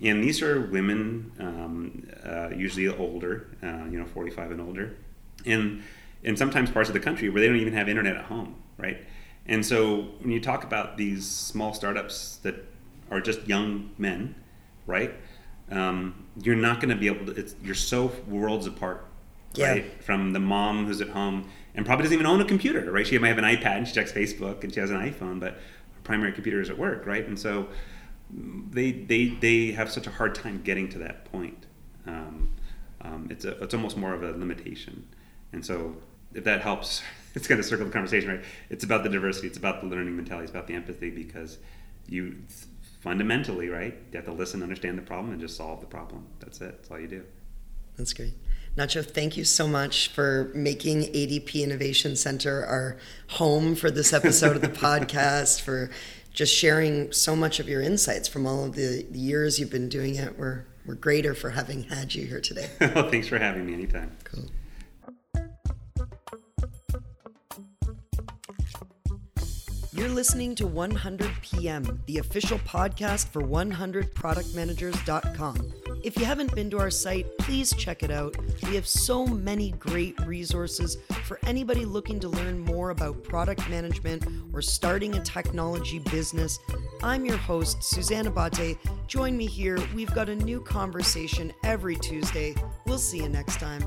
[0.00, 4.96] and these are women, um, uh, usually older, uh, you know, 45 and older,
[5.44, 5.82] and
[6.22, 8.98] in sometimes parts of the country where they don't even have internet at home, right?
[9.46, 12.54] And so when you talk about these small startups that
[13.10, 14.34] are just young men,
[14.86, 15.14] right?
[15.70, 17.54] Um, you're not going to be able to.
[17.62, 19.06] you're so worlds apart,
[19.54, 19.70] yeah.
[19.70, 20.04] right?
[20.04, 23.06] From the mom who's at home and probably doesn't even own a computer, right?
[23.06, 25.54] She might have an iPad and she checks Facebook and she has an iPhone, but
[25.54, 27.26] her primary computer is at work, right?
[27.26, 27.68] And so
[28.32, 31.66] they they they have such a hard time getting to that point.
[32.06, 32.50] Um,
[33.00, 35.06] um, it's a, it's almost more of a limitation,
[35.52, 35.96] and so
[36.34, 37.02] if that helps,
[37.34, 38.44] it's going to circle the conversation, right?
[38.70, 41.58] It's about the diversity, it's about the learning mentality, it's about the empathy because
[42.08, 42.36] you
[43.00, 43.94] fundamentally, right?
[44.12, 46.26] You have to listen, understand the problem, and just solve the problem.
[46.40, 46.76] That's it.
[46.78, 47.24] That's all you do.
[47.96, 48.34] That's great.
[48.76, 52.96] Nacho, thank you so much for making ADP Innovation Center our
[53.28, 55.90] home for this episode of the podcast, for
[56.32, 59.88] just sharing so much of your insights from all of the, the years you've been
[59.88, 60.38] doing it.
[60.38, 62.70] We're, we're greater for having had you here today.
[62.80, 64.16] well, thanks for having me anytime.
[64.24, 64.44] Cool.
[70.02, 75.72] You're listening to 100 PM, the official podcast for 100productmanagers.com.
[76.02, 78.34] If you haven't been to our site, please check it out.
[78.64, 84.26] We have so many great resources for anybody looking to learn more about product management
[84.52, 86.58] or starting a technology business.
[87.04, 88.78] I'm your host, Suzanne Abate.
[89.06, 89.78] Join me here.
[89.94, 92.56] We've got a new conversation every Tuesday.
[92.86, 93.84] We'll see you next time.